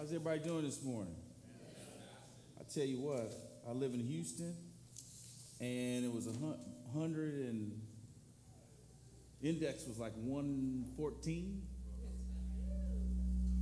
[0.00, 1.14] How's everybody doing this morning?
[2.58, 3.30] I tell you what,
[3.68, 4.56] I live in Houston,
[5.60, 6.32] and it was a
[6.98, 7.78] hundred and
[9.42, 11.62] index was like 114.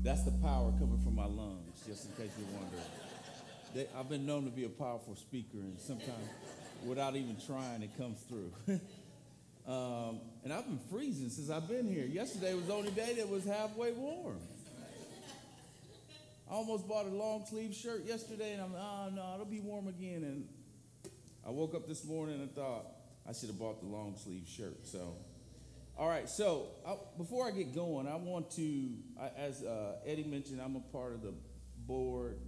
[0.05, 2.83] That's the power coming from my lungs, just in case you're wondering.
[3.75, 6.29] They, I've been known to be a powerful speaker, and sometimes
[6.87, 8.53] without even trying, it comes through.
[9.67, 12.07] Um, and I've been freezing since I've been here.
[12.07, 14.39] Yesterday was the only day that was halfway warm.
[16.51, 19.61] I almost bought a long sleeve shirt yesterday, and I'm like, oh no, it'll be
[19.61, 20.25] warm again.
[20.25, 20.49] And
[21.47, 22.87] I woke up this morning and thought
[23.29, 24.87] I should have bought the long sleeve shirt.
[24.87, 25.17] So,
[25.99, 26.29] all right.
[26.29, 28.89] So I, before I get going, I want to,
[29.21, 31.35] I, as uh, Eddie mentioned, I'm a part of the
[31.87, 32.39] board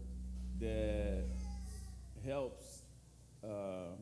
[0.60, 1.24] that
[2.24, 2.82] helps
[3.44, 3.96] uh,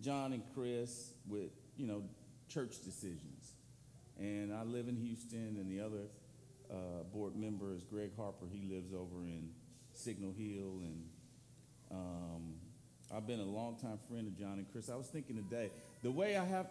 [0.00, 2.02] John and Chris with you know,
[2.48, 3.52] church decisions.
[4.18, 6.08] And I live in Houston, and the other
[6.70, 8.46] uh, board member is Greg Harper.
[8.50, 9.50] He lives over in
[9.94, 11.04] Signal Hill, and
[11.90, 12.54] um,
[13.14, 14.90] I've been a longtime friend of John and Chris.
[14.90, 15.70] I was thinking today,
[16.02, 16.66] the way I have,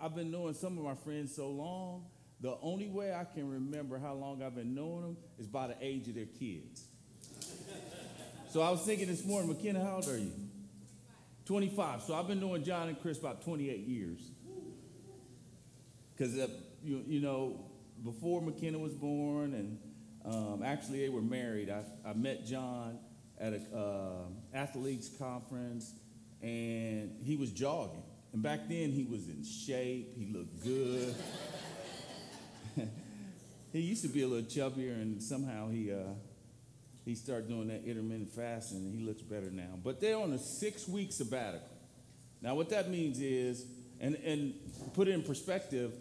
[0.00, 2.06] I've been knowing some of my friends so long.
[2.40, 5.76] The only way I can remember how long I've been knowing them is by the
[5.80, 6.84] age of their kids.
[8.50, 10.32] so I was thinking this morning, McKenna, how old are you?
[11.44, 12.02] 25.
[12.02, 14.18] So I've been knowing John and Chris about 28 years.
[16.12, 16.48] Because, uh,
[16.82, 17.60] you, you know,
[18.04, 19.78] before McKenna was born, and
[20.24, 22.98] um, actually they were married, I, I met John
[23.38, 25.94] at an uh, athletes conference,
[26.40, 28.02] and he was jogging.
[28.32, 31.14] And back then he was in shape, he looked good.
[33.72, 35.92] he used to be a little chubbier, and somehow he.
[35.92, 36.14] Uh,
[37.04, 39.76] he started doing that intermittent fasting and he looks better now.
[39.82, 41.68] But they're on a six week sabbatical.
[42.40, 43.66] Now, what that means is,
[44.00, 44.54] and, and
[44.94, 45.92] put it in perspective,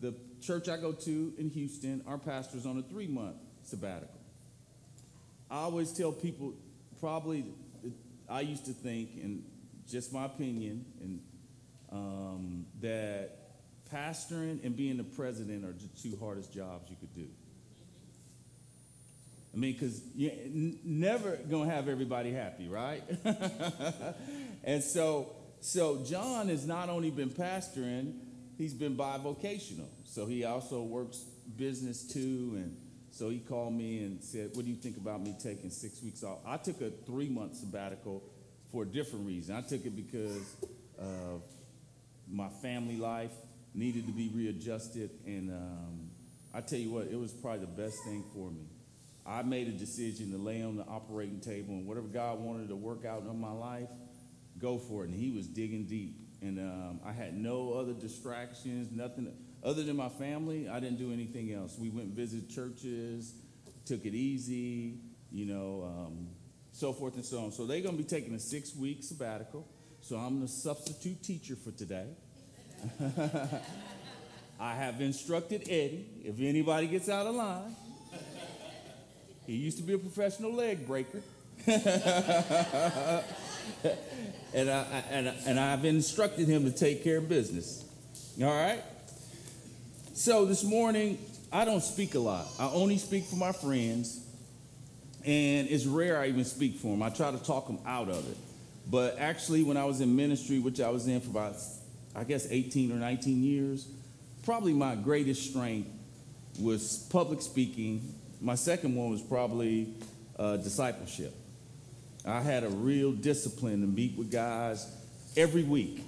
[0.00, 4.20] the church I go to in Houston, our pastor's on a three month sabbatical.
[5.50, 6.54] I always tell people,
[7.00, 7.46] probably,
[8.28, 9.44] I used to think, and
[9.88, 11.20] just my opinion, and
[11.90, 13.38] um, that
[13.92, 17.26] pastoring and being the president are the two hardest jobs you could do.
[19.54, 23.02] I mean, because you're n- never gonna have everybody happy, right?
[24.64, 28.12] and so, so John has not only been pastoring,
[28.58, 29.88] he's been bivocational.
[30.04, 31.24] So he also works
[31.56, 32.76] business too, and
[33.10, 36.22] so he called me and said, "What do you think about me taking six weeks
[36.22, 38.22] off?" I took a three-month sabbatical
[38.70, 39.54] for a different reason.
[39.56, 40.42] I took it because
[42.30, 43.32] my family life
[43.74, 46.10] needed to be readjusted, and um,
[46.52, 48.66] I tell you what, it was probably the best thing for me.
[49.26, 52.76] I made a decision to lay on the operating table and whatever God wanted to
[52.76, 53.88] work out in my life,
[54.58, 55.10] go for it.
[55.10, 56.16] And He was digging deep.
[56.40, 59.32] And um, I had no other distractions, nothing
[59.64, 60.68] other than my family.
[60.68, 61.76] I didn't do anything else.
[61.78, 63.34] We went and visited churches,
[63.84, 65.00] took it easy,
[65.32, 66.28] you know, um,
[66.72, 67.52] so forth and so on.
[67.52, 69.66] So they're going to be taking a six week sabbatical.
[70.00, 72.06] So I'm the substitute teacher for today.
[74.60, 77.74] I have instructed Eddie, if anybody gets out of line,
[79.46, 81.22] he used to be a professional leg breaker.
[84.54, 87.84] and, I, and, and I've instructed him to take care of business.
[88.40, 88.82] All right?
[90.14, 91.18] So this morning,
[91.52, 92.46] I don't speak a lot.
[92.58, 94.24] I only speak for my friends.
[95.24, 97.02] And it's rare I even speak for them.
[97.02, 98.36] I try to talk them out of it.
[98.90, 101.56] But actually, when I was in ministry, which I was in for about,
[102.14, 103.86] I guess, 18 or 19 years,
[104.44, 105.90] probably my greatest strength
[106.58, 109.94] was public speaking my second one was probably
[110.38, 111.34] uh, discipleship.
[112.28, 114.86] I had a real discipline to meet with guys
[115.36, 116.04] every week.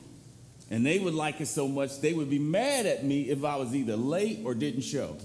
[0.70, 3.56] And they would like it so much, they would be mad at me if I
[3.56, 5.16] was either late or didn't show.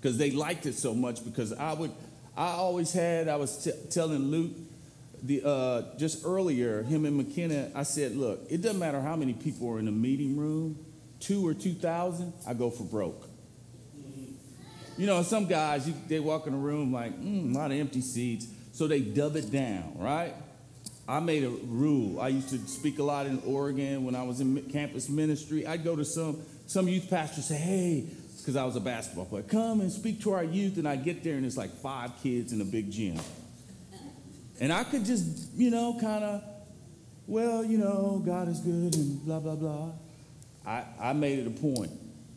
[0.00, 1.92] Because they liked it so much because I would,
[2.36, 4.52] I always had, I was t- telling Luke
[5.22, 9.32] the, uh, just earlier, him and McKenna, I said, look, it doesn't matter how many
[9.32, 10.78] people are in a meeting room,
[11.20, 13.28] two or 2,000, I go for broke.
[14.96, 17.78] You know, some guys, you, they walk in a room like, mm, a lot of
[17.78, 20.34] empty seats, so they dub it down, right?
[21.08, 22.20] I made a rule.
[22.20, 25.66] I used to speak a lot in Oregon when I was in campus ministry.
[25.66, 28.06] I'd go to some some youth pastor say, "Hey,
[28.38, 29.42] because I was a basketball player.
[29.42, 32.52] Come and speak to our youth, and I get there, and it's like five kids
[32.52, 33.18] in a big gym.
[34.60, 36.42] And I could just, you know, kind of,
[37.26, 39.90] well, you know, God is good and blah, blah, blah.
[40.64, 41.90] I, I made it a point.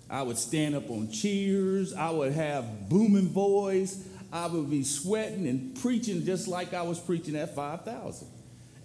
[0.09, 1.93] I would stand up on cheers.
[1.93, 4.05] I would have booming voice.
[4.31, 8.27] I would be sweating and preaching just like I was preaching at 5,000.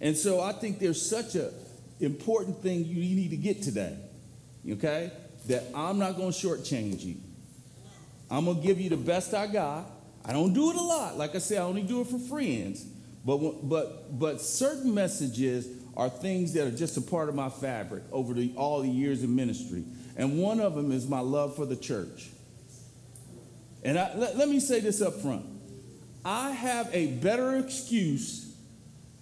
[0.01, 1.51] And so I think there's such a
[1.99, 3.97] important thing you need to get today,
[4.69, 5.11] okay?
[5.47, 7.15] That I'm not going to shortchange you.
[8.29, 9.89] I'm going to give you the best I got.
[10.25, 11.17] I don't do it a lot.
[11.17, 12.85] Like I said, I only do it for friends.
[13.25, 18.03] But, but, but certain messages are things that are just a part of my fabric
[18.11, 19.83] over the, all the years of ministry.
[20.15, 22.29] And one of them is my love for the church.
[23.83, 25.45] And I, let, let me say this up front
[26.25, 28.53] I have a better excuse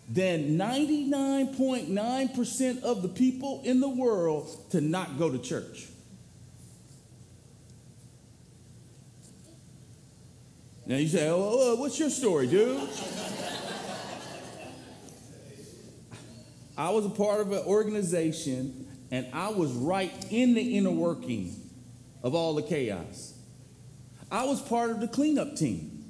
[0.09, 5.87] than 99.9% of the people in the world to not go to church.
[10.87, 12.79] Now you say, oh, oh, oh, what's your story, dude?
[16.77, 21.55] I was a part of an organization and I was right in the inner working
[22.21, 23.34] of all the chaos.
[24.31, 26.03] I was part of the cleanup team.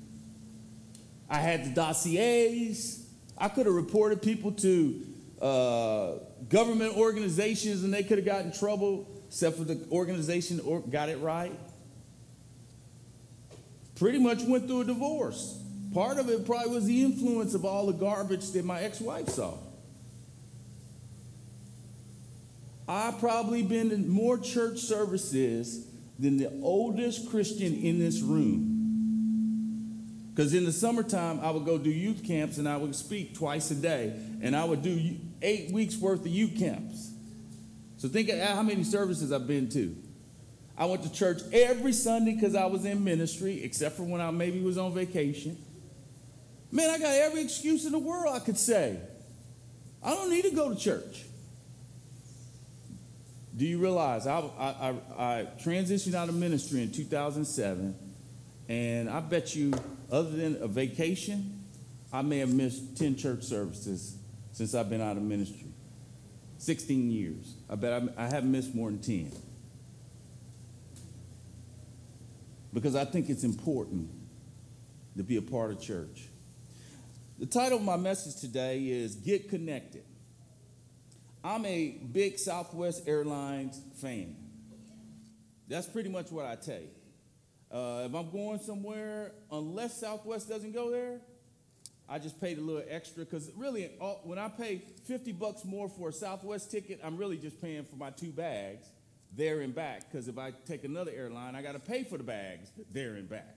[1.29, 3.05] I had the dossiers,
[3.37, 5.01] I could have reported people to
[5.41, 6.11] uh,
[6.47, 11.09] government organizations and they could have gotten in trouble, except for the organization or got
[11.09, 11.51] it right.
[13.95, 15.61] Pretty much went through a divorce.
[15.93, 19.29] Part of it probably was the influence of all the garbage that my ex wife
[19.29, 19.57] saw.
[22.87, 25.84] I've probably been in more church services
[26.19, 28.75] than the oldest Christian in this room.
[30.33, 33.71] Because in the summertime, I would go do youth camps and I would speak twice
[33.71, 34.13] a day.
[34.41, 37.11] And I would do eight weeks worth of youth camps.
[37.97, 39.95] So think of how many services I've been to.
[40.77, 44.29] I went to church every Sunday because I was in ministry, except for when I
[44.31, 45.57] maybe was on vacation.
[46.69, 48.99] Man, I got every excuse in the world I could say.
[50.03, 51.23] I don't need to go to church.
[53.55, 57.95] Do you realize I, I, I, transitioned out of ministry in 2007,
[58.67, 59.73] and I bet you
[60.11, 61.63] other than a vacation,
[62.11, 64.17] I may have missed 10 church services
[64.51, 65.67] since I've been out of ministry.
[66.57, 67.55] 16 years.
[67.69, 69.31] I bet I, I haven't missed more than 10.
[72.73, 74.09] Because I think it's important
[75.15, 76.27] to be a part of church.
[77.39, 80.03] The title of my message today is Get Connected.
[81.45, 84.35] I'm a big Southwest Airlines fan.
[85.67, 86.89] That's pretty much what I take.
[87.71, 91.19] Uh, if I'm going somewhere, unless Southwest doesn't go there,
[92.09, 95.87] I just paid a little extra because really, all, when I pay 50 bucks more
[95.87, 98.87] for a Southwest ticket, I'm really just paying for my two bags
[99.35, 100.11] there and back.
[100.11, 103.29] Because if I take another airline, I got to pay for the bags there and
[103.29, 103.55] back.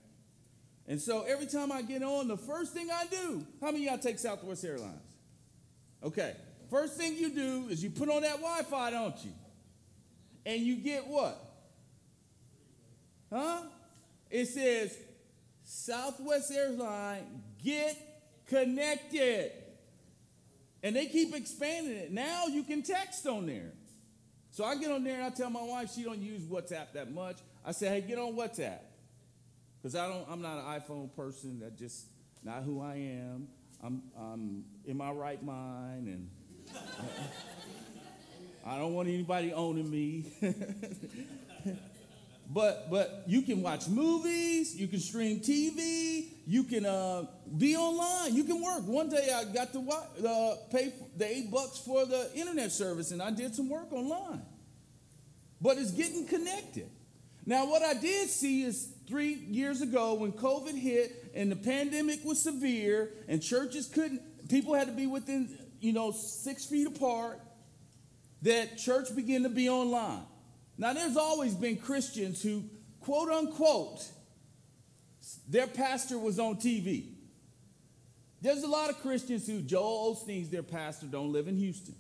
[0.87, 3.97] And so every time I get on, the first thing I do, how many y'all
[3.97, 5.01] take Southwest Airlines?
[6.03, 6.37] Okay,
[6.71, 9.33] first thing you do is you put on that Wi Fi, don't you?
[10.47, 11.39] And you get what?
[13.33, 13.63] Huh?
[14.31, 14.97] It says,
[15.65, 17.27] Southwest Airlines,
[17.63, 17.97] get
[18.47, 19.53] connected.
[20.83, 22.13] And they keep expanding it.
[22.13, 23.73] Now you can text on there.
[24.51, 27.13] So I get on there and I tell my wife she don't use WhatsApp that
[27.13, 27.39] much.
[27.65, 28.79] I say, hey, get on WhatsApp.
[29.81, 31.61] Because I don't, I'm not an iPhone person.
[31.61, 32.07] That just
[32.43, 33.49] not who I am.
[33.83, 36.31] I'm, I'm in my right mind and
[38.67, 40.25] I don't want anybody owning me.
[42.51, 47.27] But but you can watch movies, you can stream TV, you can uh,
[47.59, 48.87] be online, you can work.
[48.87, 53.11] One day I got to watch, uh, pay the eight bucks for the internet service,
[53.11, 54.41] and I did some work online.
[55.61, 56.89] But it's getting connected.
[57.45, 62.25] Now, what I did see is three years ago when COVID hit and the pandemic
[62.25, 67.41] was severe, and churches couldn't, people had to be within you know six feet apart.
[68.43, 70.23] That church began to be online.
[70.77, 72.63] Now, there's always been Christians who,
[73.01, 74.05] quote unquote,
[75.49, 77.15] their pastor was on TV.
[78.41, 81.97] There's a lot of Christians who, Joel Osteen's their pastor, don't live in Houston.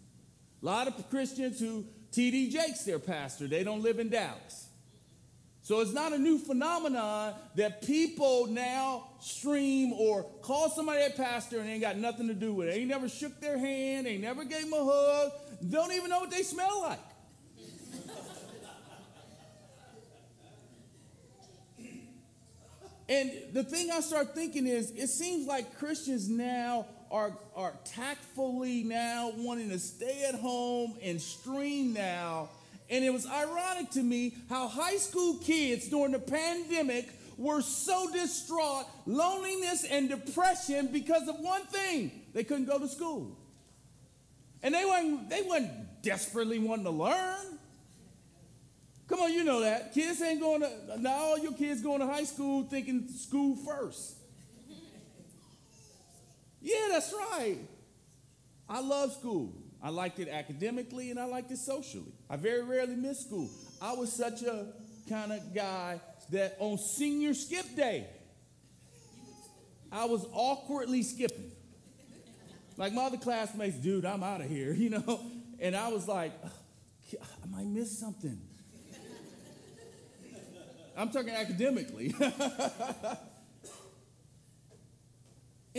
[0.63, 2.51] A lot of Christians who, T.D.
[2.51, 4.68] Jakes their pastor, they don't live in Dallas.
[5.69, 11.61] So it's not a new phenomenon that people now stream or call somebody a pastor
[11.61, 12.71] and ain't got nothing to do with it.
[12.71, 15.33] They ain't never shook their hand, they never gave them a hug,
[15.69, 16.99] don't even know what they smell like.
[23.11, 28.85] And the thing I start thinking is, it seems like Christians now are, are tactfully
[28.85, 32.49] now wanting to stay at home and stream now
[32.91, 38.11] And it was ironic to me how high school kids during the pandemic were so
[38.13, 43.37] distraught, loneliness and depression because of one thing they couldn't go to school.
[44.63, 47.59] And they weren't, they weren't desperately wanting to learn.
[49.07, 49.95] Come on, you know that.
[49.95, 54.17] Kids ain't going to, now all your kids going to high school thinking school first.
[56.61, 57.59] Yeah, that's right.
[58.69, 59.55] I love school.
[59.83, 62.13] I liked it academically and I liked it socially.
[62.31, 63.49] I very rarely missed school.
[63.81, 64.67] I was such a
[65.09, 68.07] kind of guy that on senior skip day,
[69.91, 71.51] I was awkwardly skipping.
[72.77, 75.21] Like my other classmates, dude, I'm out of here, you know?
[75.59, 76.33] And I was like,
[77.15, 78.39] I might miss something.
[80.97, 82.15] I'm talking academically.
[82.21, 82.33] and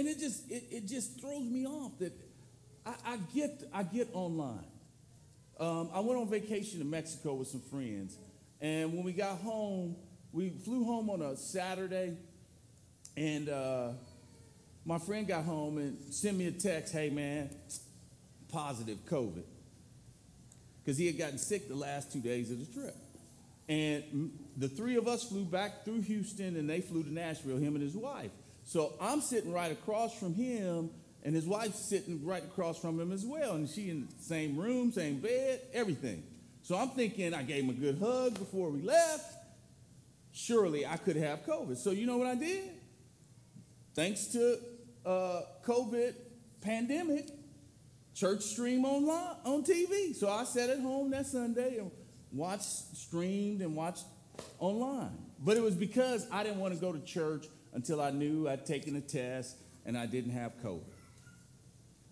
[0.08, 2.14] it just it, it just throws me off that
[2.86, 4.64] I, I get I get online.
[5.60, 8.18] Um, I went on vacation to Mexico with some friends,
[8.62, 9.98] and when we got home,
[10.32, 12.16] we flew home on a Saturday,
[13.18, 13.90] and uh,
[14.86, 17.50] my friend got home and sent me a text, "Hey man,
[18.50, 19.44] positive COVID,"
[20.82, 22.96] because he had gotten sick the last two days of the trip.
[23.68, 27.76] And the three of us flew back through Houston, and they flew to Nashville, him
[27.76, 28.32] and his wife.
[28.64, 30.90] So I'm sitting right across from him
[31.24, 33.56] and his wife's sitting right across from him as well.
[33.56, 36.24] And she in the same room, same bed, everything.
[36.62, 39.34] So I'm thinking I gave him a good hug before we left.
[40.32, 41.78] Surely I could have COVID.
[41.78, 42.70] So you know what I did?
[43.96, 44.60] Thanks to
[45.06, 46.14] uh, COVID
[46.62, 47.30] pandemic,
[48.14, 50.16] church stream online on TV.
[50.16, 51.92] So I sat at home that Sunday and
[52.32, 54.06] watched, streamed and watched
[54.60, 55.18] online.
[55.40, 58.66] But it was because I didn't want to go to church until I knew I'd
[58.66, 60.84] taken a test and I didn't have COVID.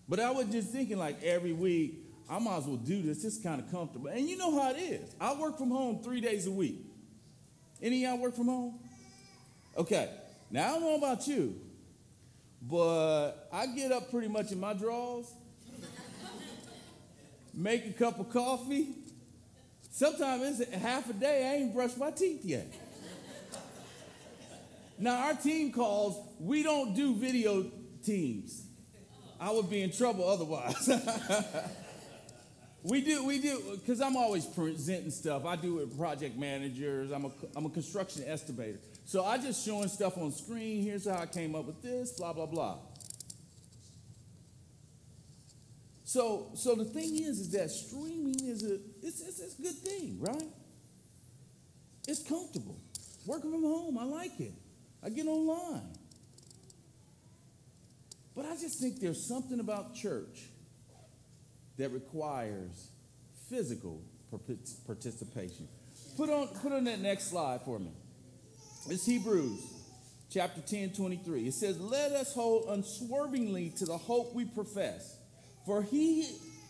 [0.08, 3.24] But I was just thinking, like, every week, I might as well do this.
[3.24, 4.08] It's kind of comfortable.
[4.08, 5.14] And you know how it is.
[5.20, 6.84] I work from home three days a week.
[7.82, 8.78] Any of y'all work from home?
[9.76, 10.10] Okay.
[10.50, 11.60] Now, I don't know about you,
[12.62, 15.30] but I get up pretty much in my drawers,
[17.54, 18.88] make a cup of coffee.
[19.90, 22.72] Sometimes it's half a day, I ain't brushed my teeth yet.
[24.98, 27.70] Now, our team calls, we don't do video
[28.02, 28.67] teams.
[29.40, 30.88] I would be in trouble otherwise.
[32.82, 35.44] we do, we do, because I'm always presenting stuff.
[35.44, 37.12] I do it with project managers.
[37.12, 38.78] I'm a, I'm a construction estimator.
[39.04, 40.82] So I just showing stuff on screen.
[40.82, 42.78] Here's how I came up with this, blah, blah, blah.
[46.04, 49.74] So, so the thing is, is that streaming is a, it's, it's, it's a good
[49.74, 50.48] thing, right?
[52.08, 52.80] It's comfortable.
[53.26, 54.54] Working from home, I like it.
[55.02, 55.97] I get online.
[58.38, 60.44] But I just think there's something about church
[61.76, 62.90] that requires
[63.50, 64.00] physical
[64.86, 65.66] participation.
[66.16, 67.90] Put on, put on that next slide for me.
[68.88, 69.58] It's Hebrews
[70.30, 71.48] chapter 10, 23.
[71.48, 75.16] It says, Let us hold unswervingly to the hope we profess.
[75.66, 76.24] For he,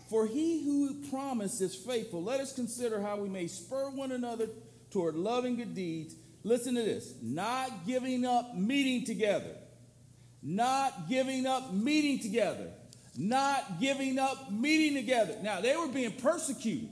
[0.09, 2.23] for he who promised is faithful.
[2.25, 4.47] Let us consider how we may spur one another
[4.91, 6.15] toward loving good deeds.
[6.45, 9.55] Listen to this not giving up meeting together
[10.43, 12.69] not giving up meeting together.
[13.17, 15.37] Not giving up meeting together.
[15.43, 16.89] Now, they were being persecuted.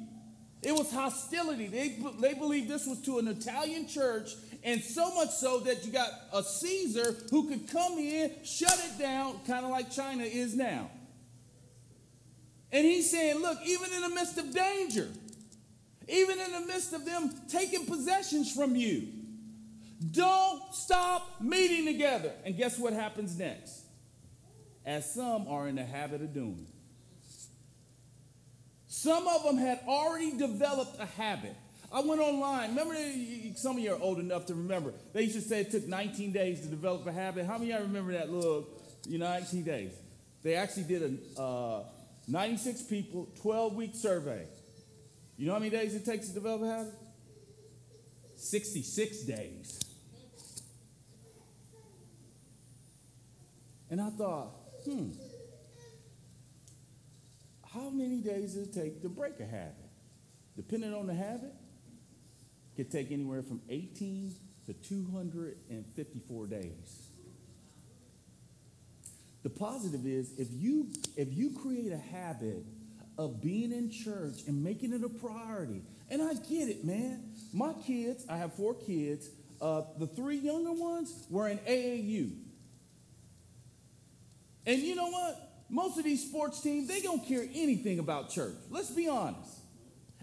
[0.62, 1.69] It was hostility.
[1.69, 4.33] They, they believed this was to an Italian church,
[4.65, 8.99] and so much so that you got a Caesar who could come in, shut it
[8.99, 10.91] down, kind of like China is now.
[12.73, 15.09] And he's saying, look, even in the midst of danger,
[16.09, 19.07] even in the midst of them taking possessions from you,
[20.11, 22.33] don't stop meeting together.
[22.45, 23.85] And guess what happens next?
[24.85, 26.67] As some are in the habit of doing.
[28.87, 31.55] Some of them had already developed a habit.
[31.93, 32.71] I went online.
[32.71, 32.95] Remember,
[33.57, 34.93] some of you are old enough to remember.
[35.12, 37.47] They used to say it took 19 days to develop a habit.
[37.47, 38.69] How many of y'all remember that little,
[39.09, 39.93] you know, 19 days?
[40.43, 41.85] They actually did a uh,
[42.29, 44.47] 96 people, 12 week survey.
[45.37, 46.95] You know how many days it takes to develop a habit?
[48.37, 49.81] 66 days.
[53.90, 54.50] And I thought,
[54.85, 55.11] hmm,
[57.75, 59.75] how many days does it take to break a habit?
[60.57, 61.52] Depending on the habit,
[62.73, 64.35] it could take anywhere from 18
[64.66, 67.09] to 254 days.
[69.43, 72.64] The positive is if you if you create a habit
[73.16, 77.33] of being in church and making it a priority, and I get it, man.
[77.52, 79.28] My kids, I have four kids.
[79.61, 82.33] Uh, the three younger ones were in AAU.
[84.66, 85.64] And you know what?
[85.68, 88.54] Most of these sports teams, they don't care anything about church.
[88.70, 89.50] Let's be honest.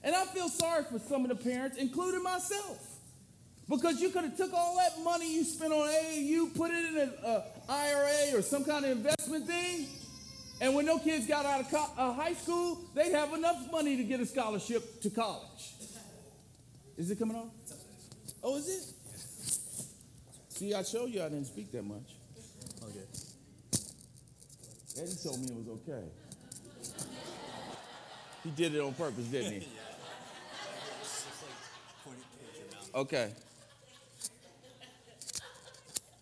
[0.04, 2.90] And I feel sorry for some of the parents, including myself.
[3.70, 6.98] Because you could have took all that money you spent on AAU, put it in
[6.98, 9.88] an IRA or some kind of investment thing,
[10.60, 13.98] and when no kids got out of co- uh, high school, they'd have enough money
[13.98, 15.74] to get a scholarship to college.
[16.98, 17.50] Is it coming on?
[18.44, 18.94] Oh, is it?
[20.50, 22.16] See, I showed you I didn't speak that much.
[22.84, 23.23] Okay.
[25.02, 26.06] Eddie told me it was okay.
[28.44, 29.68] He did it on purpose, didn't he?
[32.96, 33.34] Okay.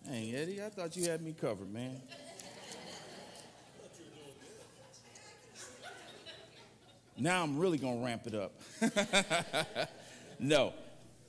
[0.08, 2.00] Hey, Eddie, I thought you had me covered, man.
[7.18, 9.88] Now I'm really gonna ramp it up.
[10.38, 10.72] no.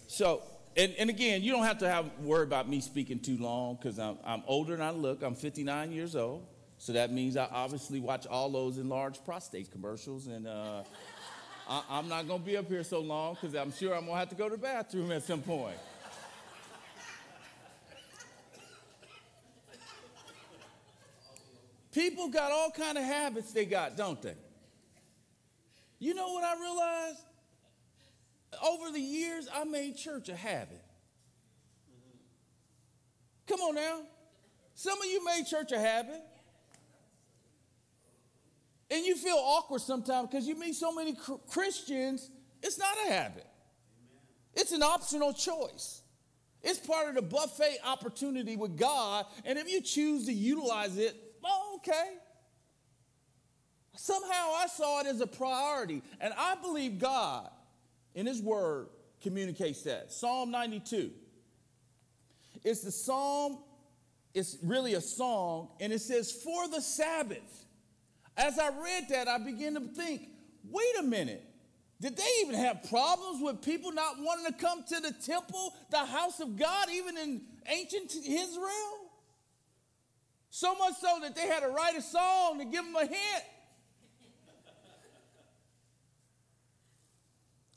[0.07, 0.43] So,
[0.77, 4.00] and, and again, you don't have to have worry about me speaking too long because
[4.00, 5.23] I'm, I'm older than I look.
[5.23, 6.45] I'm 59 years old.
[6.83, 10.27] So that means I obviously watch all those enlarged prostate commercials.
[10.27, 10.83] And uh,
[11.69, 14.29] I, I'm not to be up here so long because I'm sure I'm to have
[14.31, 15.77] to go to the bathroom at some point.
[21.93, 24.35] People got all kind of habits they got, don't they?
[25.99, 27.19] You know what I realized?
[28.61, 30.83] Over the years, I made church a habit.
[33.47, 34.01] Come on now.
[34.75, 36.21] Some of you made church a habit.
[38.93, 41.17] And you feel awkward sometimes because you meet so many
[41.50, 42.29] Christians,
[42.62, 43.47] it's not a habit.
[44.53, 46.03] It's an optional choice.
[46.62, 49.25] It's part of the buffet opportunity with God.
[49.45, 52.17] And if you choose to utilize it, well, okay.
[53.95, 56.03] Somehow I saw it as a priority.
[56.21, 57.50] And I believe God,
[58.13, 58.89] in His Word,
[59.23, 60.12] communicates that.
[60.12, 61.09] Psalm 92.
[62.63, 63.57] It's the psalm,
[64.35, 67.62] it's really a song, and it says, For the Sabbath.
[68.35, 70.29] As I read that, I began to think,
[70.69, 71.43] wait a minute.
[72.01, 75.99] Did they even have problems with people not wanting to come to the temple, the
[75.99, 79.03] house of God, even in ancient Israel?
[80.50, 83.43] So much so that they had to write a song to give them a hint.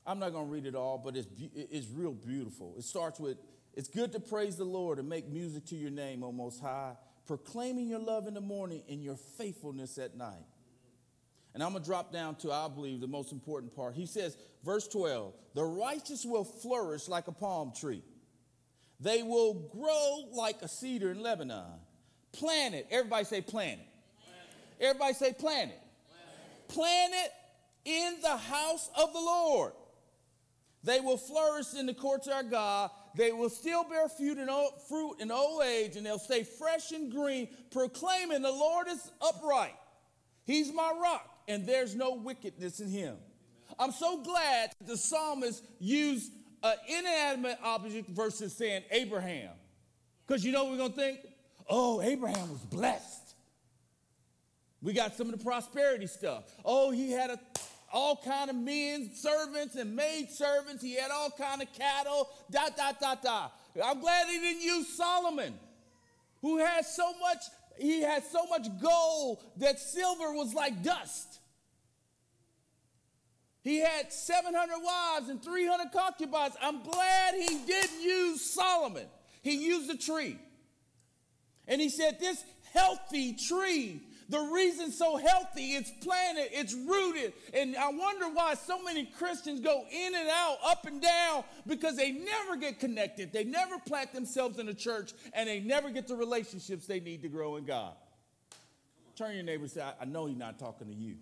[0.06, 2.74] I'm not going to read it all, but it's, it's real beautiful.
[2.78, 3.38] It starts with
[3.74, 6.92] It's good to praise the Lord and make music to your name, O Most High,
[7.26, 10.46] proclaiming your love in the morning and your faithfulness at night.
[11.54, 13.94] And I'm going to drop down to, I believe, the most important part.
[13.94, 18.02] He says, verse 12, the righteous will flourish like a palm tree.
[19.00, 21.80] They will grow like a cedar in Lebanon.
[22.32, 23.86] Planted, everybody say planted.
[24.78, 25.78] Everybody say planted.
[26.68, 27.30] Planted
[27.86, 29.72] in the house of the Lord.
[30.84, 32.90] They will flourish in the courts of our God.
[33.16, 36.92] They will still bear fruit in, old, fruit in old age, and they'll stay fresh
[36.92, 39.74] and green, proclaiming the Lord is upright.
[40.44, 43.16] He's my rock, and there's no wickedness in him.
[43.78, 46.30] I'm so glad the psalmist used
[46.62, 49.50] an inanimate object versus saying Abraham.
[50.26, 51.20] Because you know what we're going to think?
[51.68, 53.34] Oh, Abraham was blessed.
[54.82, 56.44] We got some of the prosperity stuff.
[56.64, 57.40] Oh, he had a
[57.96, 60.82] all kind of men servants and maid servants.
[60.82, 62.28] He had all kind of cattle.
[62.50, 63.58] Dot dot dot dot.
[63.82, 65.54] I'm glad he didn't use Solomon,
[66.42, 67.38] who had so much.
[67.78, 71.40] He had so much gold that silver was like dust.
[73.62, 76.54] He had 700 wives and 300 concubines.
[76.60, 79.06] I'm glad he didn't use Solomon.
[79.42, 80.38] He used a tree.
[81.66, 87.32] And he said, This healthy tree the reason so healthy, it's planted, it's rooted.
[87.54, 91.96] And I wonder why so many Christians go in and out, up and down, because
[91.96, 93.32] they never get connected.
[93.32, 97.22] They never plant themselves in a church, and they never get the relationships they need
[97.22, 97.92] to grow in God.
[99.14, 101.16] Turn your neighbor and say, I know he's not talking to you.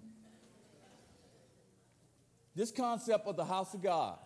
[2.56, 4.18] This concept of the house of God,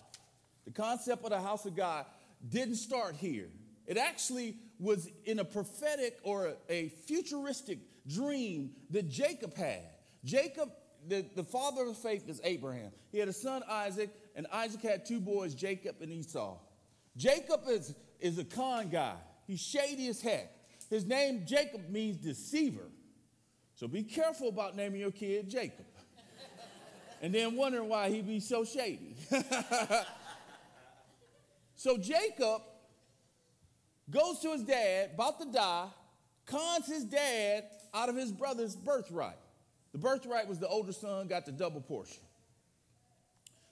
[0.65, 2.05] the concept of the house of God
[2.49, 3.49] didn't start here.
[3.87, 9.83] It actually was in a prophetic or a futuristic dream that Jacob had.
[10.25, 10.71] Jacob,
[11.07, 12.91] the, the father of faith is Abraham.
[13.13, 16.59] He had a son, Isaac, and Isaac had two boys, Jacob and Esau.
[17.17, 19.17] Jacob is, is a con guy,
[19.47, 20.53] he's shady as heck.
[20.91, 22.91] His name, Jacob, means deceiver.
[23.75, 25.85] So be careful about naming your kid Jacob.
[27.21, 29.17] and then wondering why he be so shady.
[31.75, 32.63] so Jacob
[34.11, 35.89] goes to his dad, about to die,
[36.47, 39.39] cons his dad out of his brother's birthright.
[39.93, 42.23] The birthright was the older son got the double portion.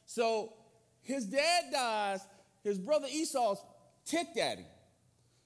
[0.06, 0.52] So
[1.02, 2.20] his dad dies,
[2.64, 3.58] his brother Esau's
[4.04, 4.66] ticked at him.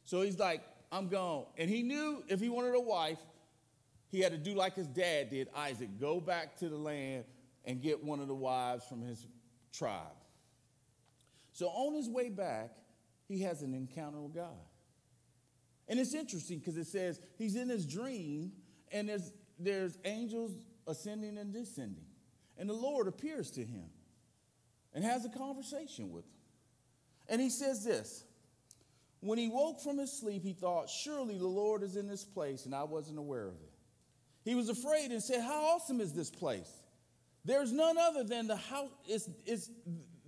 [0.05, 1.47] So he's like, I'm gone.
[1.57, 3.19] And he knew if he wanted a wife,
[4.09, 7.25] he had to do like his dad did, Isaac, go back to the land
[7.65, 9.27] and get one of the wives from his
[9.73, 10.03] tribe.
[11.53, 12.71] So on his way back,
[13.29, 14.49] he has an encounter with God.
[15.89, 18.53] And it's interesting because it says he's in his dream
[18.91, 20.53] and there's, there's angels
[20.87, 22.05] ascending and descending.
[22.59, 23.87] And the Lord appears to him
[24.95, 26.41] and has a conversation with him.
[27.29, 28.25] And he says this
[29.21, 32.67] When he woke from his sleep, he thought, Surely the Lord is in this place,
[32.67, 33.73] and I wasn't aware of it.
[34.45, 36.71] He was afraid and said, How awesome is this place?
[37.45, 39.71] There's none other than the house, it's, it's,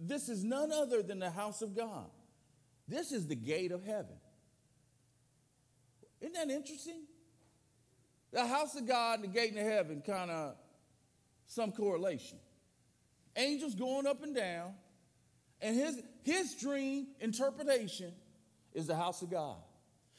[0.00, 2.08] this is none other than the house of God.
[2.88, 4.16] This is the gate of heaven.
[6.20, 7.02] Isn't that interesting?
[8.32, 10.54] The house of God and the gate of heaven kind of
[11.46, 12.38] some correlation.
[13.36, 14.72] Angels going up and down,
[15.60, 18.12] and his, his dream interpretation
[18.74, 19.56] is the house of God.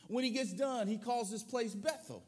[0.07, 2.23] When he gets done, he calls this place Bethel.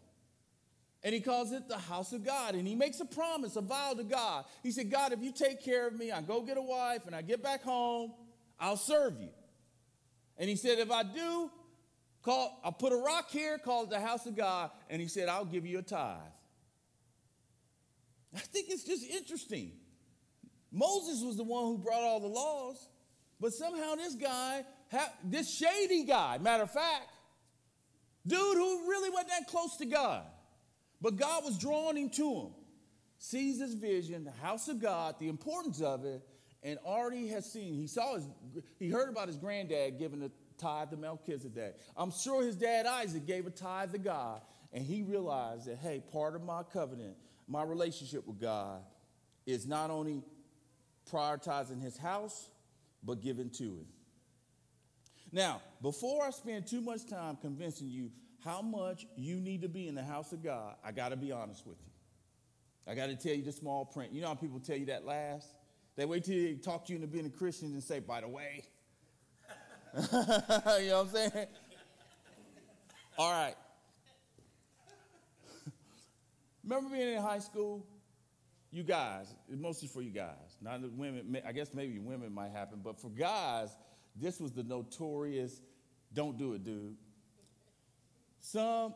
[1.03, 2.55] And he calls it the house of God.
[2.55, 4.45] And he makes a promise, a vow to God.
[4.63, 7.15] He said, God, if you take care of me, I go get a wife and
[7.15, 8.11] I get back home,
[8.59, 9.29] I'll serve you.
[10.37, 11.51] And he said, if I do,
[12.25, 14.71] call, I'll put a rock here, call it the house of God.
[14.89, 16.17] And he said, I'll give you a tithe.
[18.35, 19.71] I think it's just interesting.
[20.71, 22.89] Moses was the one who brought all the laws,
[23.39, 24.65] but somehow this guy,
[25.23, 27.07] this shady guy, matter of fact,
[28.27, 30.23] dude who really wasn't that close to God,
[30.99, 32.47] but God was drawing him to him,
[33.19, 36.21] sees this vision, the house of God, the importance of it,
[36.61, 37.75] and already has seen.
[37.75, 38.25] He saw his,
[38.79, 41.77] he heard about his granddad giving a tithe to Melchizedek.
[41.95, 44.41] I'm sure his dad Isaac gave a tithe to God,
[44.73, 47.15] and he realized that, hey, part of my covenant,
[47.47, 48.81] my relationship with God,
[49.45, 50.23] is not only
[51.11, 52.49] prioritizing his house,
[53.03, 53.87] but giving to it.
[55.31, 58.11] Now, before I spend too much time convincing you
[58.43, 61.31] how much you need to be in the house of God, I got to be
[61.31, 61.91] honest with you.
[62.91, 64.13] I got to tell you the small print.
[64.13, 65.47] You know how people tell you that last?
[65.95, 68.27] They wait till they talk to you into being a Christian and say, by the
[68.27, 68.63] way.
[70.11, 71.47] you know what I'm saying?
[73.17, 73.55] All right.
[76.63, 77.85] Remember being in high school?
[78.71, 80.57] You guys, mostly for you guys.
[80.61, 83.69] Not the women, I guess maybe women might happen, but for guys,
[84.17, 85.61] this was the notorious
[86.13, 86.95] don't do it, dude.
[88.39, 88.93] Some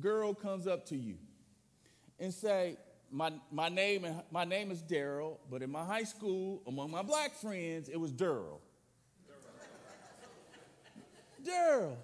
[0.00, 1.16] girl comes up to you
[2.18, 2.76] and say,
[3.10, 7.34] my, my, name, my name is Daryl, but in my high school, among my black
[7.34, 8.60] friends, it was Daryl.
[11.44, 11.96] Daryl.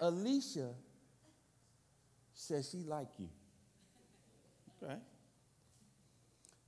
[0.00, 0.70] Alicia
[2.34, 3.28] says she like you.
[4.82, 4.96] Okay.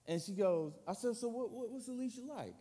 [0.06, 2.54] And she goes, I said, so what, what, what's Alicia like?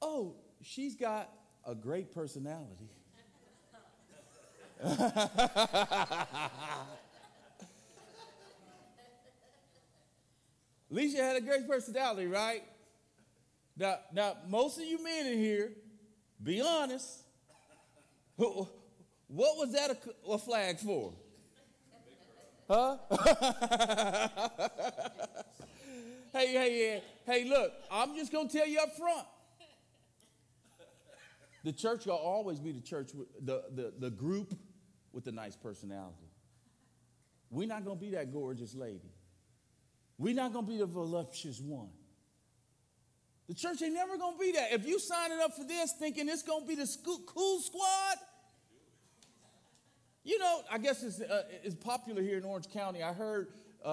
[0.00, 1.28] Oh, she's got
[1.66, 2.88] a great personality.
[10.90, 12.62] Alicia had a great personality, right?
[13.76, 15.72] Now, now, most of you men in here,
[16.42, 17.22] be honest.
[18.36, 21.14] What was that a, a flag for?
[22.68, 22.96] Huh?
[26.32, 29.26] hey, hey, hey, look, I'm just going to tell you up front.
[31.64, 34.54] The church will always be the church, with the, the, the group
[35.12, 36.28] with the nice personality.
[37.50, 39.12] We're not going to be that gorgeous lady.
[40.18, 41.90] We're not going to be the voluptuous one.
[43.48, 44.72] The church ain't never to be that.
[44.72, 46.88] If you signing up for this thinking it's to be the
[47.26, 48.16] cool squad,
[50.24, 53.02] you know, I guess it's, uh, it's popular here in Orange County.
[53.02, 53.48] I heard
[53.84, 53.88] uh,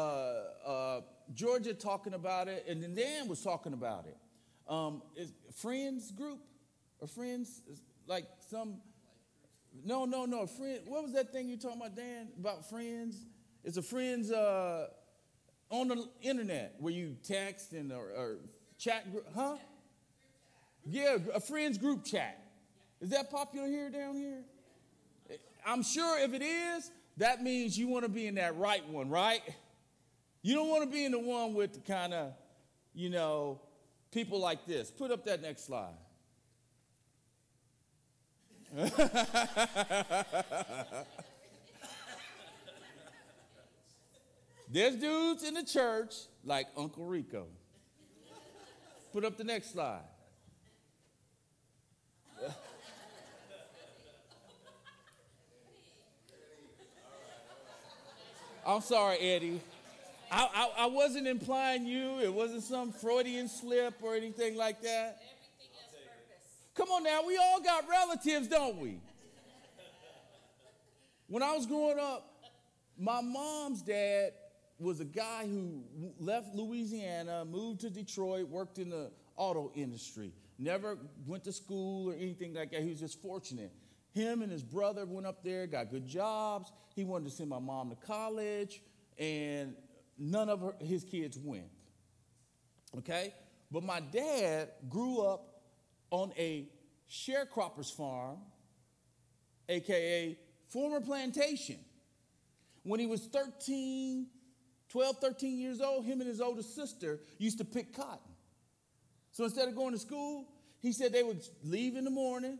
[0.66, 1.02] uh,
[1.34, 4.18] Georgia talking about it, and then Dan was talking about it.
[4.72, 5.02] Um,
[5.56, 6.40] Friends group
[7.00, 7.62] or Friends
[8.08, 8.78] like some?
[9.84, 10.46] No, no, no.
[10.46, 10.82] Friend.
[10.86, 12.28] What was that thing you talking about, Dan?
[12.40, 13.26] About Friends?
[13.64, 14.88] It's a Friends uh,
[15.70, 18.38] on the internet where you text and or, or
[18.80, 19.58] chat group, huh?
[20.86, 22.44] Yeah, a Friends group chat.
[23.02, 24.39] Is that popular here down here?
[25.65, 29.10] I'm sure if it is, that means you want to be in that right one,
[29.10, 29.42] right?
[30.42, 32.32] You don't want to be in the one with the kind of,
[32.94, 33.60] you know,
[34.12, 34.89] people like this.
[34.89, 35.94] Put up that next slide.
[44.72, 46.15] There's dudes in the church
[46.46, 47.48] like Uncle Rico.
[49.12, 50.02] Put up the next slide.
[58.65, 59.62] I'm sorry, Eddie.
[60.32, 62.19] I, I, I, wasn't implying you.
[62.19, 65.17] It wasn't some Freudian slip or anything like that.
[66.76, 69.00] Come on now, we all got relatives, don't we?
[71.28, 72.32] When I was growing up,
[72.98, 74.34] my mom's dad
[74.80, 75.84] was a guy who
[76.20, 82.15] left Louisiana, moved to Detroit, worked in the auto industry, never went to school or
[82.15, 82.82] anything like that.
[82.82, 83.72] He was just fortunate.
[84.12, 86.72] Him and his brother went up there, got good jobs.
[86.96, 88.82] He wanted to send my mom to college,
[89.18, 89.76] and
[90.18, 91.70] none of her, his kids went.
[92.98, 93.34] Okay?
[93.72, 95.62] But my dad grew up
[96.10, 96.68] on a
[97.10, 98.38] sharecropper's farm,
[99.68, 100.38] aka
[100.70, 101.78] former plantation.
[102.84, 104.28] When he was 13,
[104.89, 108.34] 12, 13 years old, him and his older sister used to pick cotton.
[109.32, 110.47] So instead of going to school,
[110.82, 112.60] he said they would leave in the morning,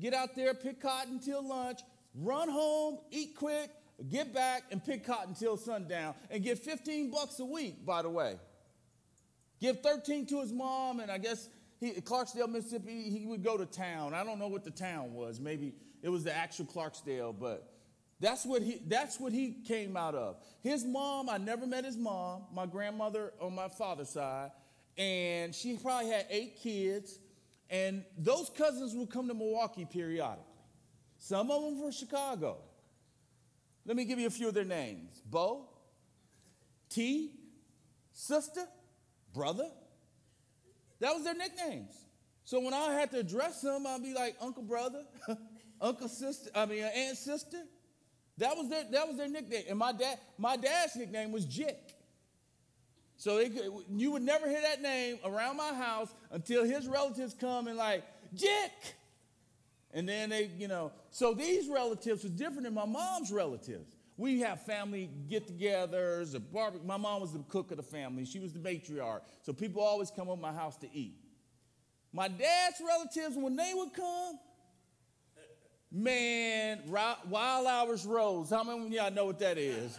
[0.00, 1.80] get out there, pick cotton till lunch,
[2.14, 3.70] run home, eat quick,
[4.10, 8.10] get back and pick cotton till sundown and get 15 bucks a week, by the
[8.10, 8.36] way.
[9.60, 11.48] Give 13 to his mom, and I guess
[11.80, 14.14] he, Clarksdale, Mississippi, he would go to town.
[14.14, 15.40] I don't know what the town was.
[15.40, 17.72] Maybe it was the actual Clarksdale, but
[18.20, 20.36] that's what he that's what he came out of.
[20.62, 24.50] His mom, I never met his mom, my grandmother on my father's side,
[24.96, 27.18] and she probably had eight kids.
[27.70, 30.44] And those cousins would come to Milwaukee periodically.
[31.18, 32.56] Some of them from Chicago.
[33.84, 35.68] Let me give you a few of their names Bo,
[36.88, 37.32] T,
[38.12, 38.64] sister,
[39.34, 39.68] brother.
[41.00, 41.94] That was their nicknames.
[42.44, 45.04] So when I had to address them, I'd be like, Uncle brother,
[45.80, 47.62] Uncle sister, I mean, Aunt sister.
[48.38, 49.64] That was their, that was their nickname.
[49.68, 51.94] And my dad, my dad's nickname was Jick.
[53.16, 53.42] So
[53.90, 58.04] you would never hear that name around my house until his relatives come and like,
[58.32, 58.72] Jick.
[59.92, 63.96] And then they, you know, so these relatives was different than my mom's relatives.
[64.16, 66.86] We have family get-togethers, a barbecue.
[66.86, 68.24] My mom was the cook of the family.
[68.24, 69.20] She was the matriarch.
[69.42, 71.16] So people always come up my house to eat.
[72.12, 74.38] My dad's relatives, when they would come,
[75.90, 78.50] man, Wild Irish Rose.
[78.50, 79.98] How many of y'all know what that is?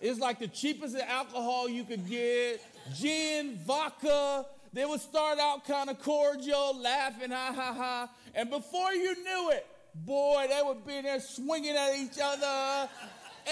[0.00, 2.60] It's like the cheapest alcohol you could get.
[2.94, 4.46] Gin, vodka.
[4.72, 8.10] They would start out kind of cordial, laughing, ha ha ha.
[8.34, 12.88] And before you knew it, boy, they would be there swinging at each other.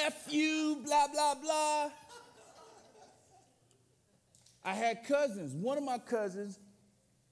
[0.07, 1.91] F you, blah, blah, blah.
[4.65, 5.55] I had cousins.
[5.55, 6.59] One of my cousins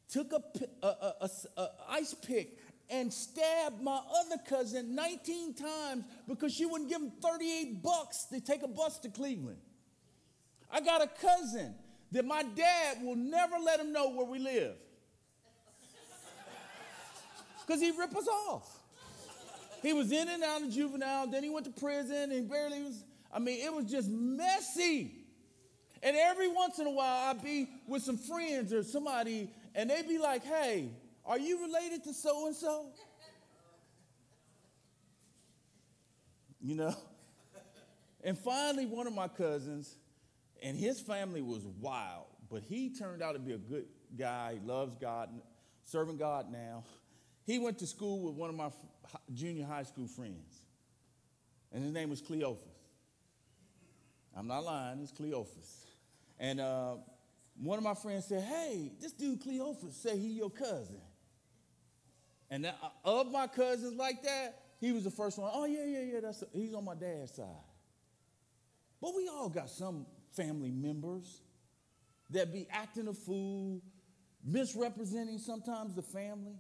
[0.09, 0.43] took a,
[0.83, 2.59] a, a, a, ice pick
[2.90, 8.40] and stabbed my other cousin 19 times because she wouldn't give him 38 bucks to
[8.40, 9.59] take a bus to Cleveland.
[10.70, 11.74] I got a cousin
[12.12, 14.74] that my dad will never let him know where we live
[17.66, 18.74] because he rip us off.
[19.83, 23.05] He was in and out of juvenile, then he went to prison and barely was,
[23.33, 25.14] I mean, it was just messy.
[26.03, 30.09] And every once in a while, I'd be with some friends or somebody, and they'd
[30.09, 30.90] be like, hey,
[31.29, 32.87] are you related to so and so?
[36.61, 36.95] You know?
[38.25, 39.97] And finally, one of my cousins,
[40.62, 43.85] and his family was wild, but he turned out to be a good
[44.19, 44.55] guy.
[44.55, 45.29] He loves God,
[45.85, 46.83] serving God now.
[47.47, 48.71] He went to school with one of my
[49.33, 50.62] junior high school friends,
[51.73, 52.64] and his name was Cleophas.
[54.37, 55.85] I'm not lying, it's Cleophas.
[56.41, 56.95] And uh,
[57.61, 61.01] one of my friends said, Hey, this dude Cleophas say he your cousin.
[62.51, 65.51] And that, uh, of my cousins like that, he was the first one.
[65.53, 67.47] Oh, yeah, yeah, yeah, that's a, he's on my dad's side.
[69.01, 71.43] But we all got some family members
[72.31, 73.81] that be acting a fool,
[74.45, 76.57] misrepresenting sometimes the family.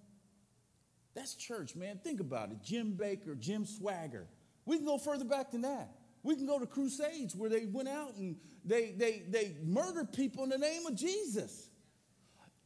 [1.14, 2.00] That's church, man.
[2.02, 2.58] Think about it.
[2.62, 4.26] Jim Bakker, Jim Swaggart.
[4.66, 5.90] We can go further back than that.
[6.22, 10.44] We can go to crusades where they went out and they, they, they murdered people
[10.44, 11.70] in the name of Jesus.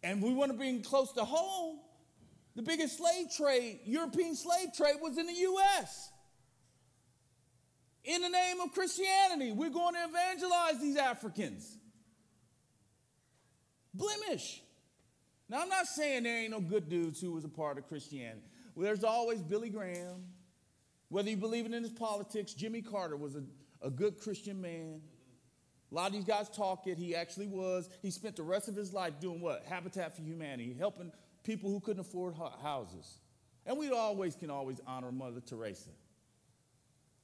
[0.03, 1.79] And we want to bring close to home.
[2.55, 6.11] The biggest slave trade, European slave trade, was in the U.S.
[8.05, 11.79] In the name of Christianity, we're going to evangelize these Africans.
[13.95, 14.63] Blemish.
[15.49, 18.47] Now, I'm not saying there ain't no good dudes who was a part of Christianity.
[18.75, 20.25] Well, there's always Billy Graham.
[21.09, 23.43] Whether you believe it in his politics, Jimmy Carter was a,
[23.83, 25.03] a good Christian man.
[25.91, 26.97] A lot of these guys talk it.
[26.97, 27.91] He actually was.
[28.01, 29.63] He spent the rest of his life doing what?
[29.69, 33.19] Habitat for Humanity, helping people who couldn't afford houses.
[33.67, 35.91] And we always can always honor Mother Teresa.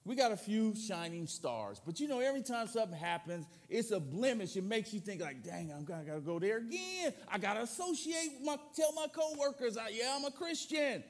[0.04, 4.00] We got a few shining stars, but you know, every time something happens, it's a
[4.00, 4.56] blemish.
[4.56, 7.12] It makes you think like, dang, I'm gonna, gotta go there again.
[7.30, 11.04] I gotta associate my, tell my coworkers, I, yeah, I'm a Christian.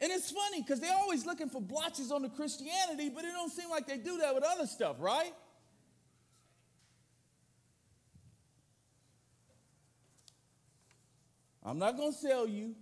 [0.00, 3.52] And it's funny because they're always looking for blotches on the Christianity, but it don't
[3.52, 5.32] seem like they do that with other stuff, right?
[11.70, 12.74] I'm not going to sell you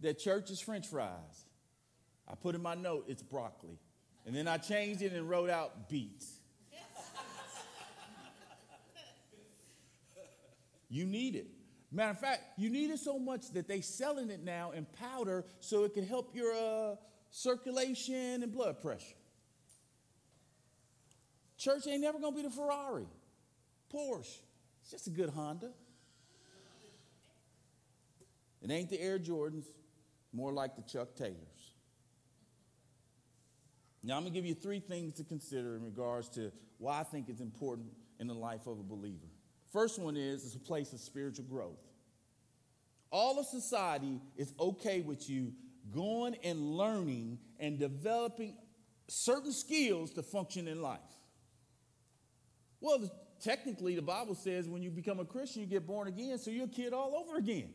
[0.00, 1.44] that church is french fries.
[2.26, 3.78] I put in my note, it's broccoli.
[4.24, 6.38] And then I changed it and wrote out beets.
[10.88, 11.48] you need it.
[11.92, 15.44] Matter of fact, you need it so much that they selling it now in powder
[15.60, 16.96] so it can help your uh,
[17.30, 19.04] circulation and blood pressure.
[21.58, 23.06] Church ain't never gonna be the Ferrari,
[23.92, 24.38] Porsche.
[24.80, 25.72] It's just a good Honda.
[28.66, 29.66] It ain't the Air Jordans,
[30.32, 31.36] more like the Chuck Taylors.
[34.02, 37.04] Now, I'm going to give you three things to consider in regards to why I
[37.04, 39.28] think it's important in the life of a believer.
[39.72, 41.78] First one is it's a place of spiritual growth.
[43.12, 45.52] All of society is okay with you
[45.94, 48.56] going and learning and developing
[49.06, 50.98] certain skills to function in life.
[52.80, 53.08] Well,
[53.40, 56.64] technically, the Bible says when you become a Christian, you get born again, so you're
[56.64, 57.70] a kid all over again.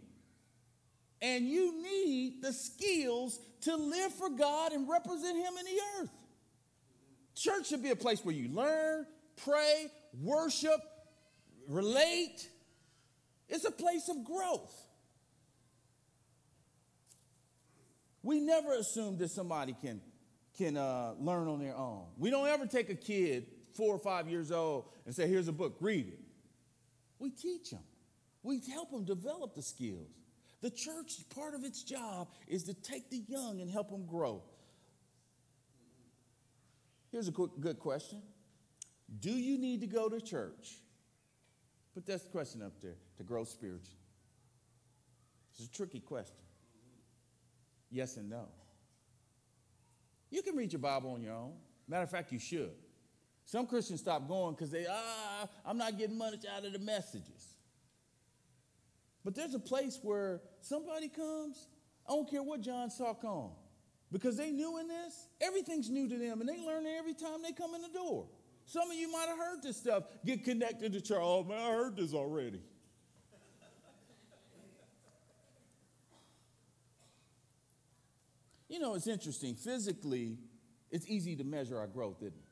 [1.22, 6.10] And you need the skills to live for God and represent Him in the earth.
[7.36, 9.06] Church should be a place where you learn,
[9.44, 9.88] pray,
[10.20, 10.80] worship,
[11.68, 12.50] relate.
[13.48, 14.74] It's a place of growth.
[18.24, 20.02] We never assume that somebody can,
[20.58, 22.06] can uh, learn on their own.
[22.18, 25.54] We don't ever take a kid, four or five years old, and say, Here's a
[25.54, 26.20] book, read it.
[27.20, 27.84] We teach them,
[28.44, 30.21] we help them develop the skills.
[30.62, 34.44] The church, part of its job is to take the young and help them grow.
[37.12, 38.22] Here's a quick, good question
[39.20, 40.78] Do you need to go to church?
[41.94, 43.98] Put that question up there to grow spiritually.
[45.52, 46.38] It's a tricky question.
[47.90, 48.46] Yes and no.
[50.30, 51.54] You can read your Bible on your own.
[51.90, 52.72] Matter of fact, you should.
[53.44, 57.51] Some Christians stop going because they, ah, I'm not getting much out of the messages.
[59.24, 61.68] But there's a place where somebody comes,
[62.08, 63.52] I don't care what John talk on,
[64.12, 65.28] because they new in this.
[65.40, 68.28] Everything's new to them, and they learn every time they come in the door.
[68.66, 70.04] Some of you might have heard this stuff.
[70.26, 71.20] Get connected to church.
[71.22, 72.62] Oh man, I heard this already.
[78.72, 79.54] you know, it's interesting.
[79.56, 80.38] Physically,
[80.90, 82.46] it's easy to measure our growth, isn't it?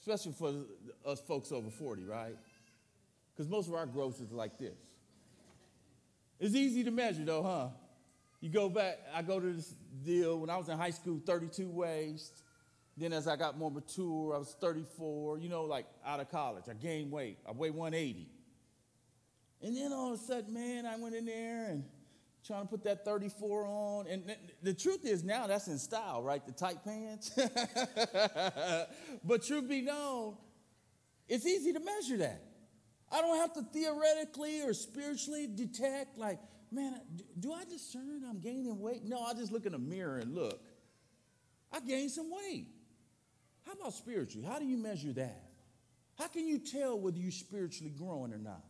[0.00, 2.36] Especially for us folks over 40, right?
[3.34, 4.78] Because most of our growth is like this.
[6.38, 7.68] It's easy to measure though, huh?
[8.40, 11.68] You go back, I go to this deal when I was in high school, 32
[11.68, 12.42] waist.
[12.98, 16.64] Then as I got more mature, I was 34, you know, like out of college.
[16.70, 17.38] I gained weight.
[17.46, 18.26] I weighed 180.
[19.62, 21.84] And then all of a sudden, man, I went in there and
[22.46, 24.06] trying to put that 34 on.
[24.06, 26.44] And the truth is now that's in style, right?
[26.44, 27.30] The tight pants.
[29.24, 30.36] but truth be known,
[31.28, 32.42] it's easy to measure that.
[33.10, 36.38] I don't have to theoretically or spiritually detect, like,
[36.72, 37.00] man,
[37.38, 39.04] do I discern I'm gaining weight?
[39.04, 40.60] No, I just look in the mirror and look.
[41.72, 42.66] I gained some weight.
[43.64, 44.46] How about spiritually?
[44.46, 45.42] How do you measure that?
[46.18, 48.64] How can you tell whether you're spiritually growing or not?